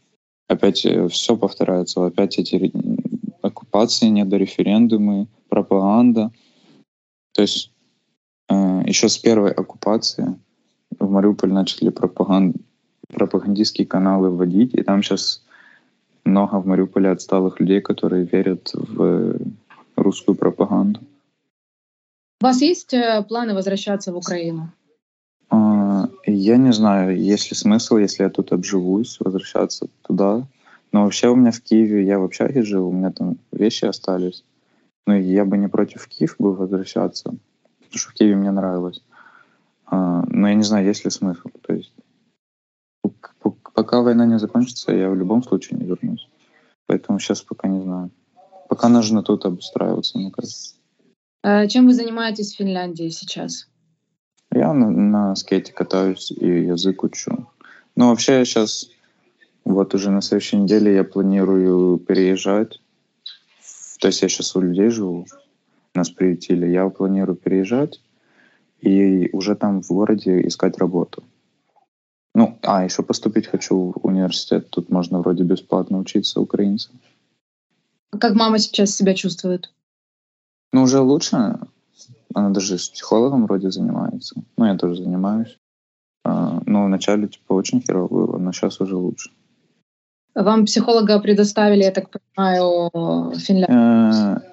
Опять 0.48 0.84
э, 0.84 1.08
все 1.08 1.36
повторяется. 1.36 2.04
Опять 2.04 2.38
эти 2.38 2.72
оккупации, 3.42 4.06
недореферендумы, 4.06 5.28
пропаганда. 5.48 6.32
То 7.34 7.42
есть 7.42 7.72
э, 8.48 8.82
еще 8.86 9.08
с 9.08 9.16
первой 9.18 9.52
оккупации 9.52 10.36
в 10.98 11.08
Мариуполь 11.08 11.52
начали 11.52 11.90
пропаганд, 11.90 12.56
пропагандистские 13.08 13.86
каналы 13.86 14.30
вводить, 14.30 14.74
и 14.74 14.82
там 14.82 15.02
сейчас 15.02 15.44
много 16.24 16.56
в 16.56 16.66
Мариуполе 16.66 17.10
отсталых 17.10 17.60
людей, 17.60 17.80
которые 17.80 18.24
верят 18.24 18.70
в 18.74 19.38
русскую 19.96 20.34
пропаганду. 20.34 21.00
У 22.42 22.46
вас 22.46 22.62
есть 22.62 22.94
э, 22.94 23.22
планы 23.28 23.54
возвращаться 23.54 24.12
в 24.12 24.16
Украину? 24.16 24.72
А, 25.50 26.08
я 26.24 26.56
не 26.56 26.72
знаю, 26.72 27.16
есть 27.16 27.50
ли 27.50 27.56
смысл, 27.56 27.98
если 27.98 28.22
я 28.22 28.30
тут 28.30 28.52
обживусь, 28.52 29.18
возвращаться 29.20 29.88
туда. 30.02 30.46
Но 30.92 31.04
вообще 31.04 31.28
у 31.28 31.36
меня 31.36 31.50
в 31.50 31.60
Киеве, 31.60 32.04
я 32.04 32.18
в 32.18 32.24
общаге 32.24 32.62
живу, 32.62 32.88
у 32.88 32.92
меня 32.92 33.10
там 33.10 33.36
вещи 33.52 33.84
остались. 33.84 34.42
Ну, 35.06 35.14
я 35.14 35.44
бы 35.44 35.58
не 35.58 35.68
против 35.68 36.06
Киев 36.08 36.36
бы 36.38 36.54
возвращаться, 36.54 37.34
потому 37.78 37.98
что 37.98 38.10
в 38.10 38.14
Киеве 38.14 38.36
мне 38.36 38.50
нравилось. 38.50 39.02
А, 39.86 40.24
но 40.26 40.48
я 40.48 40.54
не 40.54 40.62
знаю, 40.62 40.86
есть 40.86 41.04
ли 41.04 41.10
смысл. 41.10 41.48
То 41.62 41.74
есть 41.74 41.92
пока 43.74 44.02
война 44.02 44.24
не 44.26 44.38
закончится, 44.38 44.92
я 44.92 45.10
в 45.10 45.16
любом 45.16 45.42
случае 45.42 45.78
не 45.78 45.86
вернусь. 45.86 46.28
Поэтому 46.86 47.18
сейчас 47.18 47.42
пока 47.42 47.68
не 47.68 47.82
знаю. 47.82 48.10
Пока 48.68 48.88
нужно 48.88 49.22
тут 49.22 49.44
обустраиваться, 49.44 50.18
мне 50.18 50.30
кажется. 50.30 50.79
А 51.42 51.66
чем 51.66 51.86
вы 51.86 51.94
занимаетесь 51.94 52.54
в 52.54 52.58
Финляндии 52.58 53.08
сейчас? 53.08 53.66
Я 54.52 54.72
на, 54.72 54.90
на 54.90 55.36
скейте 55.36 55.72
катаюсь 55.72 56.30
и 56.30 56.46
язык 56.46 57.02
учу. 57.02 57.48
Ну, 57.96 58.08
вообще 58.08 58.38
я 58.38 58.44
сейчас, 58.44 58.90
вот 59.64 59.94
уже 59.94 60.10
на 60.10 60.22
следующей 60.22 60.56
неделе 60.56 60.94
я 60.94 61.04
планирую 61.04 61.98
переезжать. 61.98 62.80
То 64.00 64.08
есть 64.08 64.22
я 64.22 64.28
сейчас 64.28 64.56
у 64.56 64.60
людей 64.60 64.88
живу, 64.90 65.26
нас 65.94 66.10
приютили. 66.10 66.66
Я 66.66 66.88
планирую 66.88 67.36
переезжать 67.36 68.00
и 68.80 69.28
уже 69.32 69.54
там 69.56 69.82
в 69.82 69.88
городе 69.88 70.46
искать 70.46 70.78
работу. 70.78 71.22
Ну, 72.34 72.58
а, 72.62 72.84
еще 72.84 73.02
поступить 73.02 73.46
хочу 73.46 73.92
в 73.92 74.06
университет. 74.06 74.70
Тут 74.70 74.88
можно 74.90 75.18
вроде 75.20 75.44
бесплатно 75.44 75.98
учиться 75.98 76.40
украинцам. 76.40 76.98
Как 78.18 78.34
мама 78.34 78.58
сейчас 78.58 78.94
себя 78.94 79.14
чувствует? 79.14 79.70
Ну, 80.72 80.82
уже 80.82 81.00
лучше. 81.00 81.58
Она 82.34 82.50
даже 82.50 82.78
с 82.78 82.88
психологом 82.88 83.44
вроде 83.44 83.70
занимается. 83.70 84.36
Ну, 84.56 84.66
я 84.66 84.76
тоже 84.76 85.02
занимаюсь. 85.02 85.58
А, 86.24 86.60
но 86.66 86.84
вначале, 86.84 87.28
типа, 87.28 87.54
очень 87.54 87.82
херово 87.82 88.08
было, 88.08 88.38
но 88.38 88.52
сейчас 88.52 88.80
уже 88.80 88.96
лучше. 88.96 89.30
Вам 90.34 90.64
психолога 90.64 91.18
предоставили, 91.18 91.82
я 91.82 91.90
так 91.90 92.08
понимаю, 92.10 92.90
в 92.92 93.38
Финляндии? 93.38 94.36
Э, 94.36 94.50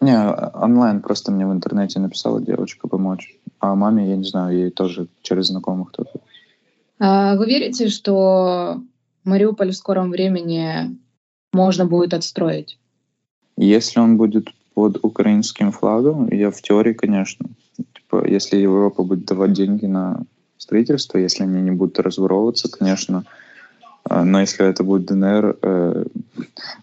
не, 0.00 0.16
онлайн 0.16 1.00
просто 1.00 1.30
мне 1.30 1.46
в 1.46 1.52
интернете 1.52 2.00
написала 2.00 2.40
девочка 2.40 2.88
помочь. 2.88 3.38
А 3.60 3.74
маме, 3.74 4.08
я 4.08 4.16
не 4.16 4.24
знаю, 4.24 4.56
ей 4.56 4.70
тоже 4.70 5.08
через 5.22 5.46
знакомых 5.46 5.90
кто-то. 5.90 6.20
А 6.98 7.36
вы 7.36 7.46
верите, 7.46 7.88
что 7.88 8.80
Мариуполь 9.24 9.70
в 9.70 9.76
скором 9.76 10.10
времени 10.10 10.98
можно 11.52 11.86
будет 11.86 12.14
отстроить? 12.14 12.78
Если 13.56 14.00
он 14.00 14.16
будет 14.16 14.48
под 14.78 15.04
украинским 15.04 15.72
флагом, 15.72 16.28
я 16.30 16.52
в 16.52 16.62
теории, 16.62 16.92
конечно. 16.92 17.46
Типа, 17.94 18.24
если 18.24 18.58
Европа 18.58 19.02
будет 19.02 19.24
давать 19.24 19.52
деньги 19.52 19.86
на 19.86 20.22
строительство, 20.56 21.18
если 21.18 21.42
они 21.42 21.60
не 21.62 21.72
будут 21.72 21.98
разворовываться, 21.98 22.68
конечно. 22.70 23.24
А, 24.04 24.24
но 24.24 24.40
если 24.40 24.64
это 24.64 24.84
будет 24.84 25.06
ДНР, 25.06 25.58
э, 25.60 26.04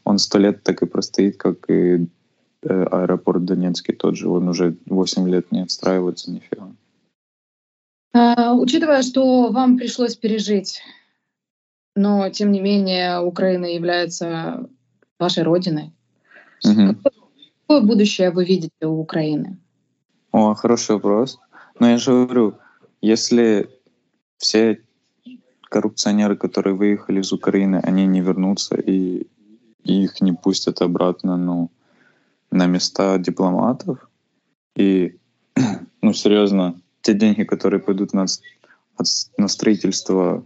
он 0.04 0.20
сто 0.20 0.40
лет 0.40 0.62
так 0.64 0.82
и 0.82 0.86
простоит, 0.86 1.38
как 1.38 1.70
и 1.70 2.06
э, 2.64 2.84
аэропорт 2.84 3.46
Донецкий 3.46 3.96
тот 3.96 4.18
же. 4.18 4.28
Он 4.28 4.50
уже 4.50 4.76
8 4.88 5.30
лет 5.30 5.54
не 5.54 5.62
отстраивается 5.62 6.32
нифига. 6.32 6.68
А, 8.14 8.54
учитывая, 8.56 9.04
что 9.04 9.52
вам 9.52 9.78
пришлось 9.78 10.18
пережить, 10.18 10.82
но 11.96 12.30
тем 12.30 12.52
не 12.52 12.60
менее 12.60 13.22
Украина 13.22 13.68
является 13.68 14.68
вашей 15.18 15.44
родиной, 15.44 15.94
угу. 16.66 16.98
Какое 17.68 17.82
будущее 17.82 18.32
вы 18.32 18.46
видите 18.46 18.86
у 18.86 19.00
Украины? 19.00 19.58
О, 20.32 20.54
хороший 20.54 20.96
вопрос. 20.96 21.40
Но 21.80 21.90
я 21.90 21.98
же 21.98 22.12
говорю, 22.12 22.54
если 23.02 23.70
все 24.38 24.80
коррупционеры, 25.64 26.36
которые 26.36 26.76
выехали 26.76 27.22
из 27.22 27.32
Украины, 27.32 27.82
они 27.84 28.06
не 28.06 28.22
вернутся 28.22 28.76
и, 28.76 29.28
их 29.84 30.22
не 30.22 30.34
пустят 30.34 30.82
обратно 30.82 31.38
ну, 31.38 31.70
на 32.52 32.66
места 32.66 33.18
дипломатов. 33.20 34.10
И, 34.76 35.16
ну, 36.02 36.14
серьезно, 36.14 36.82
те 37.02 37.14
деньги, 37.14 37.44
которые 37.44 37.80
пойдут 37.80 38.14
на, 38.14 38.26
на 39.38 39.48
строительство 39.48 40.44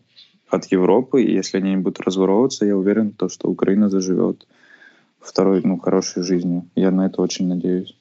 от 0.50 0.66
Европы, 0.72 1.22
если 1.22 1.58
они 1.58 1.72
не 1.72 1.78
будут 1.78 2.02
разворовываться, 2.02 2.66
я 2.66 2.76
уверен, 2.76 3.12
то, 3.12 3.30
что 3.30 3.50
Украина 3.50 3.90
заживет 3.90 4.46
второй, 5.20 5.62
ну, 5.64 5.80
хорошей 5.80 6.24
жизнью. 6.24 6.68
Я 6.76 6.92
на 6.92 7.06
это 7.06 7.22
очень 7.22 7.48
надеюсь. 7.48 7.96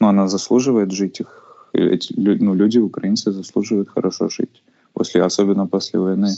Но 0.00 0.08
она 0.08 0.28
заслуживает 0.28 0.92
жить 0.92 1.20
их. 1.20 1.68
Эти, 1.72 2.14
ну, 2.16 2.54
люди, 2.54 2.78
украинцы, 2.78 3.32
заслуживают 3.32 3.88
хорошо 3.90 4.28
жить, 4.28 4.62
после, 4.92 5.22
особенно 5.22 5.66
после 5.66 6.00
войны. 6.00 6.30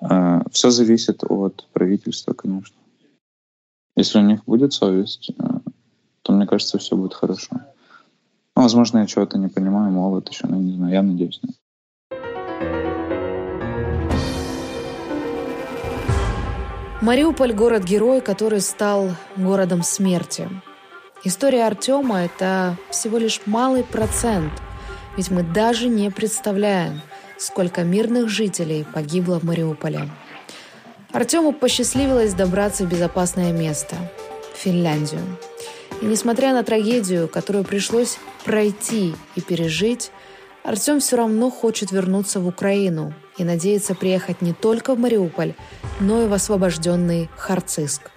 А, 0.00 0.42
все 0.50 0.70
зависит 0.70 1.22
от 1.24 1.66
правительства, 1.72 2.32
конечно. 2.32 2.76
Если 3.94 4.18
у 4.18 4.22
них 4.22 4.44
будет 4.44 4.72
совесть, 4.72 5.30
а, 5.38 5.60
то, 6.22 6.32
мне 6.32 6.46
кажется, 6.46 6.78
все 6.78 6.96
будет 6.96 7.14
хорошо. 7.14 7.60
Ну, 8.56 8.62
возможно, 8.62 8.98
я 8.98 9.06
чего-то 9.06 9.38
не 9.38 9.48
понимаю, 9.48 9.92
молод 9.92 10.28
еще, 10.28 10.46
но 10.46 10.56
не 10.56 10.74
знаю, 10.74 10.92
я 10.92 11.02
надеюсь 11.02 11.40
на 11.42 11.50
Мариуполь– 17.06 17.52
город-герой, 17.54 18.20
который 18.20 18.60
стал 18.60 19.12
городом 19.36 19.84
смерти. 19.84 20.48
История 21.22 21.64
Артема– 21.64 22.24
это 22.24 22.76
всего 22.90 23.16
лишь 23.16 23.42
малый 23.46 23.84
процент, 23.84 24.52
ведь 25.16 25.30
мы 25.30 25.44
даже 25.44 25.86
не 25.88 26.10
представляем, 26.10 27.00
сколько 27.38 27.84
мирных 27.84 28.28
жителей 28.28 28.84
погибло 28.92 29.38
в 29.38 29.44
Мариуполе. 29.44 30.10
Артему 31.12 31.52
посчастливилось 31.52 32.34
добраться 32.34 32.84
в 32.84 32.88
безопасное 32.88 33.52
место– 33.52 33.94
Финляндию– 34.56 35.22
и 36.02 36.06
несмотря 36.06 36.52
на 36.52 36.64
трагедию, 36.64 37.28
которую 37.28 37.64
пришлось 37.64 38.18
пройти 38.44 39.14
и 39.36 39.40
пережить, 39.40 40.10
Артем 40.64 40.98
все 40.98 41.16
равно 41.16 41.50
хочет 41.50 41.92
вернуться 41.92 42.40
в 42.40 42.48
Украину 42.48 43.14
и 43.38 43.44
надеется 43.44 43.94
приехать 43.94 44.42
не 44.42 44.52
только 44.52 44.94
в 44.94 44.98
Мариуполь, 44.98 45.54
но 46.00 46.22
и 46.22 46.26
в 46.26 46.32
освобожденный 46.32 47.28
Харциск. 47.36 48.10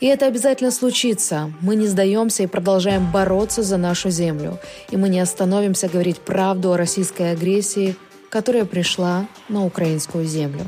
И 0.00 0.06
это 0.06 0.26
обязательно 0.26 0.70
случится. 0.70 1.52
Мы 1.60 1.74
не 1.74 1.88
сдаемся 1.88 2.44
и 2.44 2.46
продолжаем 2.46 3.10
бороться 3.10 3.62
за 3.62 3.76
нашу 3.78 4.10
землю. 4.10 4.58
И 4.90 4.96
мы 4.96 5.08
не 5.08 5.18
остановимся 5.18 5.88
говорить 5.88 6.20
правду 6.20 6.72
о 6.72 6.76
российской 6.76 7.32
агрессии, 7.32 7.96
которая 8.30 8.64
пришла 8.64 9.26
на 9.48 9.64
украинскую 9.64 10.24
землю. 10.24 10.62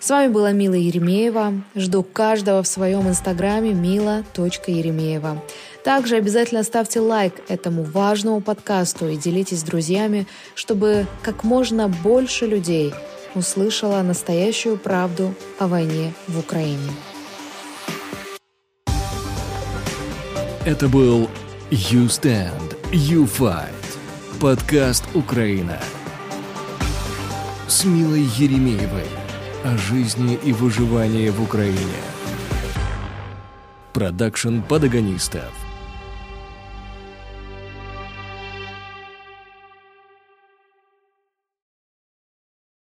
С 0.00 0.10
вами 0.10 0.32
была 0.32 0.52
Мила 0.52 0.74
Еремеева. 0.74 1.54
Жду 1.74 2.02
каждого 2.02 2.62
в 2.62 2.68
своем 2.68 3.08
инстаграме 3.08 3.72
mila.еремеева. 3.72 5.42
Также 5.88 6.16
обязательно 6.16 6.64
ставьте 6.64 7.00
лайк 7.00 7.32
этому 7.48 7.82
важному 7.82 8.42
подкасту 8.42 9.08
и 9.08 9.16
делитесь 9.16 9.60
с 9.60 9.62
друзьями, 9.62 10.26
чтобы 10.54 11.06
как 11.22 11.44
можно 11.44 11.88
больше 11.88 12.44
людей 12.44 12.92
услышала 13.34 14.02
настоящую 14.02 14.76
правду 14.76 15.34
о 15.58 15.66
войне 15.66 16.12
в 16.26 16.40
Украине. 16.40 16.90
Это 20.66 20.88
был 20.88 21.30
You 21.70 22.04
Stand, 22.08 22.76
You 22.92 23.24
Fight. 23.24 23.72
Подкаст 24.42 25.04
«Украина» 25.14 25.78
с 27.66 27.86
Милой 27.86 28.24
Еремеевой 28.36 29.08
о 29.64 29.78
жизни 29.78 30.38
и 30.44 30.52
выживании 30.52 31.30
в 31.30 31.42
Украине. 31.42 32.02
Продакшн 33.94 34.60
подагонистов. 34.60 35.67